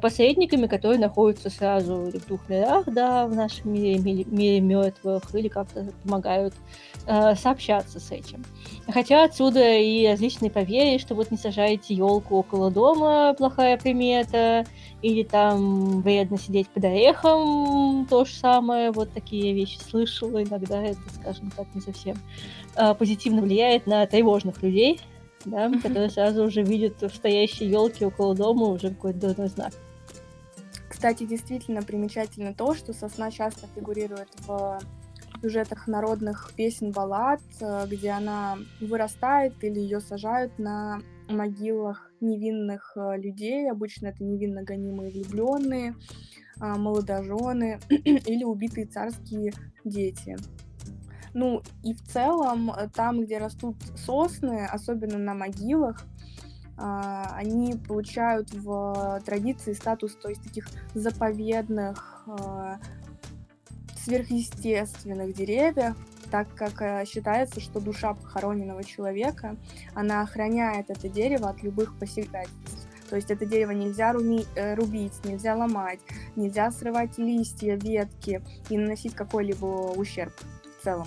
посредниками, 0.00 0.66
которые 0.66 1.00
находятся 1.00 1.50
сразу 1.50 1.94
в 1.94 2.26
двух 2.26 2.48
мирах, 2.48 2.84
да, 2.86 3.26
в 3.26 3.34
нашем 3.34 3.72
мире, 3.72 3.98
мире, 3.98 4.24
мире 4.26 4.60
мертвых, 4.60 5.22
или 5.34 5.48
как-то 5.48 5.88
помогают 6.04 6.54
э, 7.06 7.34
сообщаться 7.34 7.98
с 7.98 8.10
этим. 8.10 8.44
Хотя 8.88 9.24
отсюда 9.24 9.76
и 9.78 10.06
различные 10.06 10.50
поверья, 10.50 10.98
что 10.98 11.14
вот 11.14 11.30
не 11.30 11.36
сажаете 11.36 11.94
елку 11.94 12.36
около 12.36 12.70
дома, 12.70 13.34
плохая 13.36 13.76
примета, 13.76 14.64
или 15.02 15.24
там 15.24 16.00
вредно 16.00 16.38
сидеть 16.38 16.68
под 16.68 16.84
орехом, 16.84 18.06
то 18.08 18.24
же 18.24 18.32
самое, 18.32 18.92
вот 18.92 19.12
такие 19.12 19.52
вещи 19.52 19.78
слышала, 19.78 20.42
иногда 20.42 20.80
это, 20.82 21.00
скажем 21.20 21.50
так, 21.56 21.66
не 21.74 21.80
совсем 21.80 22.16
э, 22.76 22.94
позитивно 22.94 23.42
влияет 23.42 23.86
на 23.86 24.06
тревожных 24.06 24.62
людей, 24.62 25.00
да, 25.44 25.70
которые 25.82 26.10
сразу 26.10 26.44
уже 26.44 26.62
видят 26.62 27.00
в 27.00 27.14
стоящей 27.14 27.66
елке 27.66 28.06
около 28.06 28.34
дома 28.34 28.66
уже 28.66 28.90
какой-то 28.90 29.28
дурной 29.28 29.48
знак. 29.48 29.72
Кстати, 30.88 31.24
действительно 31.24 31.82
примечательно 31.82 32.54
то, 32.54 32.74
что 32.74 32.92
сосна 32.92 33.30
часто 33.30 33.66
фигурирует 33.74 34.28
в 34.46 34.78
сюжетах 35.40 35.88
народных 35.88 36.52
песен, 36.56 36.92
баллад, 36.92 37.40
э, 37.60 37.86
где 37.88 38.10
она 38.10 38.58
вырастает 38.80 39.54
или 39.64 39.80
ее 39.80 40.00
сажают 40.00 40.58
на 40.58 41.00
могилах 41.28 42.12
невинных 42.20 42.92
э, 42.96 43.16
людей. 43.18 43.68
Обычно 43.70 44.08
это 44.08 44.22
невинно 44.22 44.62
гонимые 44.62 45.10
влюбленные, 45.10 45.96
а, 46.60 46.76
молодожены 46.76 47.80
или 47.88 48.44
убитые 48.44 48.86
царские 48.86 49.52
дети. 49.84 50.36
Ну 51.34 51.62
и 51.82 51.94
в 51.94 52.02
целом 52.02 52.70
э, 52.70 52.88
там, 52.94 53.22
где 53.22 53.38
растут 53.38 53.76
сосны, 53.96 54.66
особенно 54.66 55.18
на 55.18 55.34
могилах, 55.34 56.04
а, 56.76 57.34
они 57.36 57.74
получают 57.74 58.52
в 58.52 59.20
традиции 59.24 59.72
статус, 59.72 60.16
то 60.16 60.28
есть 60.28 60.42
таких 60.42 60.66
заповедных, 60.94 62.24
а, 62.26 62.78
сверхъестественных 64.02 65.34
деревьев, 65.34 65.96
так 66.30 66.48
как 66.54 66.80
э, 66.80 67.04
считается, 67.04 67.60
что 67.60 67.78
душа 67.78 68.14
похороненного 68.14 68.82
человека, 68.82 69.56
она 69.94 70.22
охраняет 70.22 70.88
это 70.88 71.08
дерево 71.08 71.50
от 71.50 71.62
любых 71.62 71.96
посягательств. 71.98 72.88
То 73.10 73.16
есть 73.16 73.30
это 73.30 73.44
дерево 73.44 73.72
нельзя 73.72 74.12
руми, 74.12 74.46
э, 74.56 74.74
рубить, 74.74 75.12
нельзя 75.24 75.54
ломать, 75.54 76.00
нельзя 76.34 76.70
срывать 76.70 77.18
листья, 77.18 77.74
ветки 77.76 78.42
и 78.70 78.78
наносить 78.78 79.14
какой-либо 79.14 79.92
ущерб 79.94 80.32
в 80.80 80.82
целом. 80.82 81.06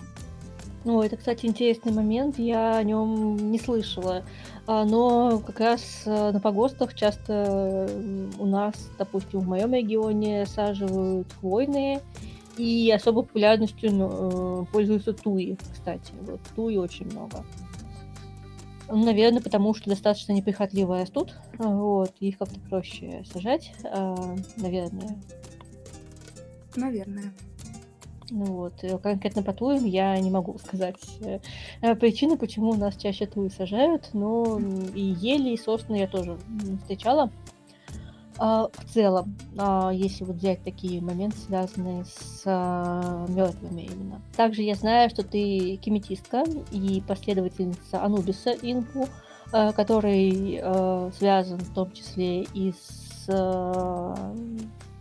Ну, 0.86 1.02
это, 1.02 1.18
кстати, 1.18 1.48
интересный 1.48 1.92
момент, 1.92 2.38
я 2.38 2.78
о 2.78 2.84
нем 2.84 3.52
не 3.52 3.58
слышала. 3.58 4.24
А, 4.68 4.86
но 4.86 5.40
как 5.40 5.60
раз 5.60 6.04
э, 6.06 6.32
на 6.32 6.40
погостах 6.40 6.94
часто 6.94 7.90
у 8.38 8.46
нас, 8.46 8.92
допустим, 9.00 9.40
в 9.40 9.48
моем 9.48 9.74
регионе 9.74 10.46
саживают 10.46 11.28
хвойные 11.40 12.02
И 12.58 12.92
особой 12.92 13.24
популярностью 13.24 13.92
ну, 13.92 14.68
пользуются 14.72 15.14
туи, 15.14 15.58
кстати. 15.74 16.14
Вот 16.22 16.40
туи 16.56 16.78
очень 16.78 17.08
много. 17.08 17.44
Ну, 18.88 19.04
наверное, 19.04 19.42
потому 19.42 19.74
что 19.74 19.90
достаточно 19.90 20.34
неприхотливо 20.34 21.00
растут. 21.00 21.34
Вот, 21.58 22.14
их 22.20 22.38
как-то 22.38 22.60
проще 22.60 23.24
сажать, 23.34 23.74
наверное. 24.58 25.18
Наверное. 26.76 27.34
Ну 28.30 28.46
вот, 28.46 28.74
э, 28.84 28.98
конкретно 28.98 29.44
по 29.44 29.54
туям 29.54 29.86
я 29.86 30.20
не 30.20 30.32
могу 30.32 30.58
сказать 30.58 30.96
э, 31.22 31.96
причины, 31.96 32.38
почему 32.38 32.72
у 32.72 32.76
нас 32.76 32.96
чаще 32.96 33.26
туи 33.26 33.50
сажают, 33.50 34.10
но 34.14 34.60
и 34.94 35.02
ели, 35.02 35.52
и 35.52 35.58
сосны 35.58 36.00
я 36.00 36.08
тоже 36.08 36.38
встречала. 36.82 37.32
А, 38.38 38.68
в 38.68 38.94
целом, 38.94 39.36
а, 39.58 39.92
если 39.94 40.26
вот 40.26 40.36
взять 40.36 40.62
такие 40.64 41.02
моменты, 41.02 41.38
связанные 41.38 42.04
с 42.04 42.42
а, 42.46 43.26
мертвыми 43.30 43.84
именно. 43.84 44.22
Также 44.36 44.62
я 44.64 44.76
знаю, 44.76 45.10
что 45.10 45.24
ты 45.24 45.78
кеметистка 45.78 46.44
и 46.72 47.02
последовательница 47.08 48.04
Анубиса 48.04 48.52
Инпу, 48.52 49.08
а, 49.54 49.72
который 49.72 50.60
а, 50.62 51.12
связан 51.18 51.60
в 51.60 51.74
том 51.74 51.92
числе 51.94 52.42
и 52.42 52.74
с 52.74 53.30
а, 53.30 54.36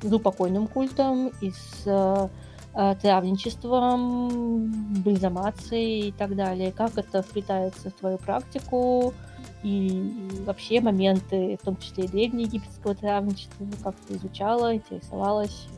зупокойным 0.01 0.68
культом, 0.68 1.33
и 1.41 1.51
с 1.51 2.31
травничеством, 3.01 4.72
бальзамацией 5.05 6.09
и 6.09 6.12
так 6.12 6.35
далее. 6.35 6.72
Как 6.72 6.99
это 6.99 7.22
вплетается 7.22 7.91
в 7.91 7.95
твою 7.95 8.18
практику? 8.18 9.14
и 9.64 10.12
вообще 10.45 10.81
моменты, 10.81 11.59
в 11.61 11.64
том 11.64 11.79
числе 11.79 12.05
и 12.05 12.09
древнеегипетского 12.09 12.95
травничества, 12.95 13.66
как 13.83 13.97
ты 14.07 14.14
изучала, 14.14 14.75
интересовалась? 14.75 15.68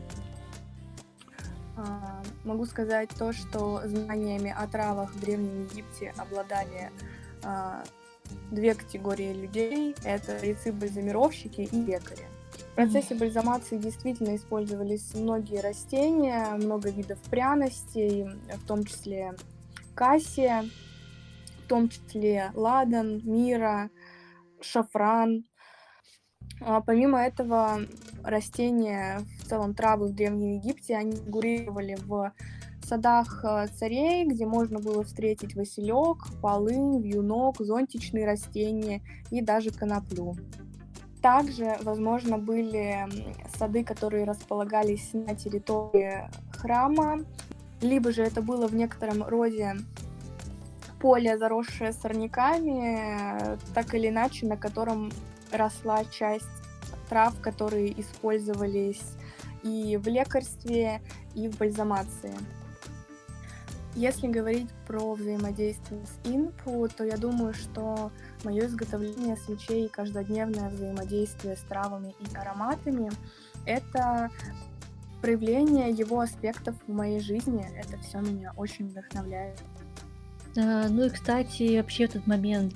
А, 1.77 2.21
могу 2.43 2.65
сказать 2.65 3.09
то, 3.17 3.31
что 3.31 3.81
знаниями 3.85 4.53
о 4.55 4.67
травах 4.67 5.13
в 5.13 5.19
Древнем 5.21 5.63
Египте 5.63 6.13
обладали 6.17 6.91
а, 7.43 7.83
две 8.51 8.75
категории 8.75 9.31
людей. 9.31 9.95
Это 10.03 10.37
рециб-бальзамировщики 10.39 11.61
и 11.61 11.81
лекари. 11.81 12.25
В 12.57 12.75
процессе 12.75 13.15
бальзамации 13.15 13.77
действительно 13.77 14.35
использовались 14.35 15.13
многие 15.15 15.61
растения, 15.61 16.45
много 16.55 16.89
видов 16.89 17.19
пряностей, 17.29 18.25
в 18.53 18.67
том 18.67 18.83
числе 18.83 19.35
кассия, 19.95 20.65
в 21.63 21.67
том 21.67 21.89
числе 21.89 22.51
ладан, 22.53 23.21
мира, 23.23 23.89
шафран. 24.61 25.45
А 26.61 26.81
помимо 26.81 27.19
этого, 27.19 27.81
растения, 28.23 29.21
в 29.39 29.47
целом 29.47 29.73
травы 29.73 30.07
в 30.07 30.15
Древнем 30.15 30.59
Египте, 30.59 30.95
они 30.95 31.13
фигурировали 31.13 31.97
в 32.05 32.33
садах 32.87 33.43
э, 33.43 33.67
царей, 33.75 34.25
где 34.25 34.45
можно 34.45 34.79
было 34.79 35.03
встретить 35.03 35.55
василек, 35.55 36.25
полынь, 36.41 37.01
вьюнок, 37.01 37.57
зонтичные 37.59 38.25
растения 38.25 39.01
и 39.29 39.41
даже 39.41 39.71
коноплю. 39.71 40.35
Также, 41.27 41.75
возможно, 41.81 42.37
были 42.37 43.05
сады, 43.57 43.83
которые 43.83 44.23
располагались 44.23 45.09
на 45.11 45.35
территории 45.35 46.29
храма, 46.53 47.25
либо 47.81 48.13
же 48.13 48.23
это 48.23 48.41
было 48.41 48.65
в 48.65 48.73
некотором 48.73 49.23
роде 49.23 49.75
поле, 51.01 51.37
заросшее 51.37 51.91
сорняками, 51.91 53.57
так 53.73 53.93
или 53.93 54.07
иначе, 54.07 54.45
на 54.45 54.55
котором 54.55 55.11
росла 55.51 56.05
часть 56.05 56.45
трав, 57.09 57.37
которые 57.41 57.99
использовались 57.99 59.03
и 59.63 59.99
в 60.01 60.07
лекарстве, 60.07 61.01
и 61.35 61.49
в 61.49 61.57
бальзамации. 61.57 62.35
Если 63.95 64.27
говорить 64.27 64.69
про 64.87 65.13
взаимодействие 65.13 65.99
с 66.05 66.29
инпу, 66.29 66.87
то 66.87 67.03
я 67.03 67.17
думаю, 67.17 67.53
что 67.53 68.11
мое 68.43 68.65
изготовление 68.65 69.37
свечей 69.37 69.85
и 69.85 69.89
каждодневное 69.89 70.69
взаимодействие 70.69 71.55
с 71.55 71.61
травами 71.61 72.15
и 72.19 72.35
ароматами— 72.35 73.11
это 73.65 74.29
проявление 75.21 75.89
его 75.89 76.19
аспектов 76.19 76.75
в 76.87 76.91
моей 76.91 77.19
жизни. 77.19 77.65
Это 77.77 77.97
все 77.99 78.19
меня 78.19 78.53
очень 78.55 78.87
вдохновляет. 78.87 79.59
А, 80.57 80.87
ну 80.89 81.05
и, 81.05 81.09
кстати, 81.09 81.77
вообще 81.77 82.05
этот 82.05 82.25
момент 82.27 82.75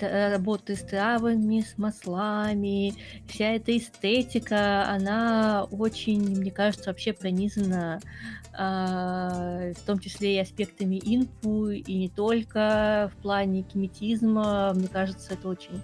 э, 0.00 0.30
работы 0.30 0.74
с 0.76 0.80
травами, 0.80 1.60
с 1.60 1.76
маслами, 1.76 2.94
вся 3.28 3.52
эта 3.52 3.76
эстетика, 3.76 4.88
она 4.88 5.64
очень, 5.70 6.38
мне 6.38 6.50
кажется, 6.50 6.90
вообще 6.90 7.12
пронизана 7.12 8.00
в 8.56 9.86
том 9.86 9.98
числе 9.98 10.36
и 10.36 10.40
аспектами 10.40 11.00
инфу, 11.04 11.70
и 11.70 11.94
не 11.94 12.08
только 12.08 13.10
в 13.12 13.22
плане 13.22 13.62
кинетизма. 13.62 14.72
Мне 14.74 14.88
кажется, 14.88 15.34
это 15.34 15.48
очень 15.48 15.80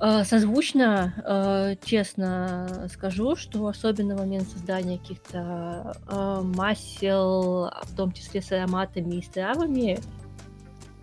а, 0.00 0.24
созвучно, 0.24 1.14
а, 1.24 1.76
честно 1.84 2.88
скажу, 2.92 3.36
что 3.36 3.66
особенно 3.66 4.16
в 4.16 4.18
момент 4.18 4.48
создания 4.48 4.98
каких-то 4.98 5.96
а, 6.06 6.42
масел, 6.42 7.70
в 7.82 7.96
том 7.96 8.12
числе 8.12 8.42
с 8.42 8.52
ароматами 8.52 9.16
и 9.16 9.22
с 9.22 9.28
травами, 9.28 9.98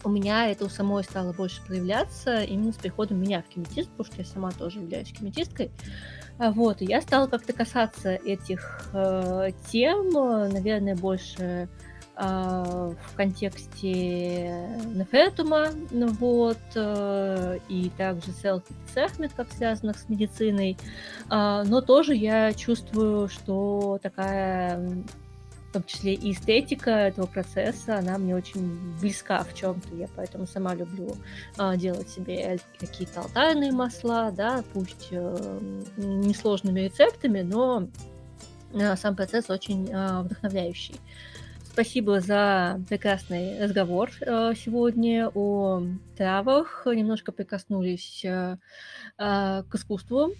у 0.03 0.09
меня 0.09 0.49
это 0.49 0.65
у 0.65 0.69
самой 0.69 1.03
стало 1.03 1.31
больше 1.31 1.61
проявляться 1.65 2.41
именно 2.43 2.73
с 2.73 2.75
приходом 2.75 3.19
меня 3.19 3.41
в 3.41 3.53
кинетист, 3.53 3.89
потому 3.91 4.05
что 4.05 4.21
я 4.21 4.25
сама 4.25 4.51
тоже 4.51 4.79
являюсь 4.79 5.11
кинетисткой. 5.11 5.71
Вот, 6.49 6.81
и 6.81 6.85
я 6.85 7.01
стала 7.01 7.27
как-то 7.27 7.53
касаться 7.53 8.11
этих 8.15 8.89
э, 8.93 9.51
тем, 9.71 10.09
наверное, 10.09 10.95
больше 10.95 11.69
а, 12.23 12.91
в 12.91 13.15
контексте 13.15 14.51
Нефетума, 14.93 15.69
ну 15.91 16.07
вот, 16.07 16.59
э, 16.75 17.57
и 17.69 17.89
также 17.97 18.31
Селфи 18.31 18.73
Сехмет, 18.93 19.31
как 19.35 19.51
связанных 19.51 19.97
с 19.97 20.09
медициной, 20.09 20.77
а, 21.29 21.63
но 21.63 21.81
тоже 21.81 22.13
я 22.13 22.53
чувствую, 22.53 23.27
что 23.29 23.97
такая 24.03 25.03
в 25.71 25.73
том 25.73 25.85
числе 25.85 26.15
и 26.15 26.33
эстетика 26.33 26.91
этого 26.91 27.27
процесса, 27.27 27.97
она 27.97 28.17
мне 28.17 28.35
очень 28.35 28.77
близка 28.99 29.41
в 29.45 29.55
чем-то. 29.55 29.95
Я 29.95 30.09
поэтому 30.17 30.45
сама 30.45 30.75
люблю 30.75 31.15
а, 31.57 31.77
делать 31.77 32.09
себе 32.09 32.59
какие-то 32.77 33.21
алтарные 33.21 33.71
масла, 33.71 34.33
да, 34.35 34.65
пусть 34.73 35.07
э, 35.11 35.59
несложными 35.95 36.81
рецептами, 36.81 37.41
но 37.41 37.87
а, 38.73 38.97
сам 38.97 39.15
процесс 39.15 39.49
очень 39.49 39.89
а, 39.93 40.23
вдохновляющий. 40.23 40.95
Спасибо 41.63 42.19
за 42.19 42.81
прекрасный 42.89 43.63
разговор 43.63 44.11
э, 44.19 44.51
сегодня 44.57 45.31
о 45.33 45.83
травах. 46.17 46.85
Немножко 46.85 47.31
прикоснулись 47.31 48.25
э, 48.25 48.57
э, 49.17 49.63
к 49.63 49.75
искусству 49.75 50.33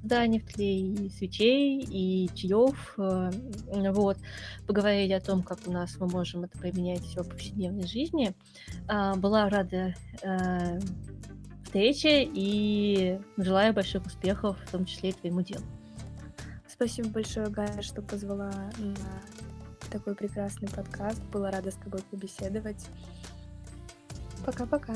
создания 0.00 0.42
и 0.56 1.10
свечей, 1.10 1.80
и 1.80 2.28
чаев. 2.34 2.94
Вот. 2.96 4.16
Поговорили 4.66 5.12
о 5.12 5.20
том, 5.20 5.42
как 5.42 5.58
у 5.66 5.72
нас 5.72 5.96
мы 5.98 6.06
можем 6.06 6.44
это 6.44 6.58
применять 6.58 7.02
все 7.04 7.22
в 7.22 7.28
повседневной 7.28 7.86
жизни. 7.86 8.34
Была 9.16 9.48
рада 9.48 9.94
встрече 11.64 12.24
и 12.24 13.18
желаю 13.36 13.74
больших 13.74 14.06
успехов, 14.06 14.56
в 14.64 14.70
том 14.70 14.84
числе 14.86 15.10
и 15.10 15.12
твоему 15.12 15.42
делу. 15.42 15.64
Спасибо 16.66 17.08
большое, 17.08 17.48
Гая, 17.48 17.82
что 17.82 18.00
позвала 18.02 18.52
на 18.78 18.94
такой 19.90 20.14
прекрасный 20.14 20.68
подкаст. 20.68 21.20
Была 21.32 21.50
рада 21.50 21.70
с 21.72 21.74
тобой 21.74 22.00
побеседовать. 22.10 22.86
Пока-пока. 24.46 24.94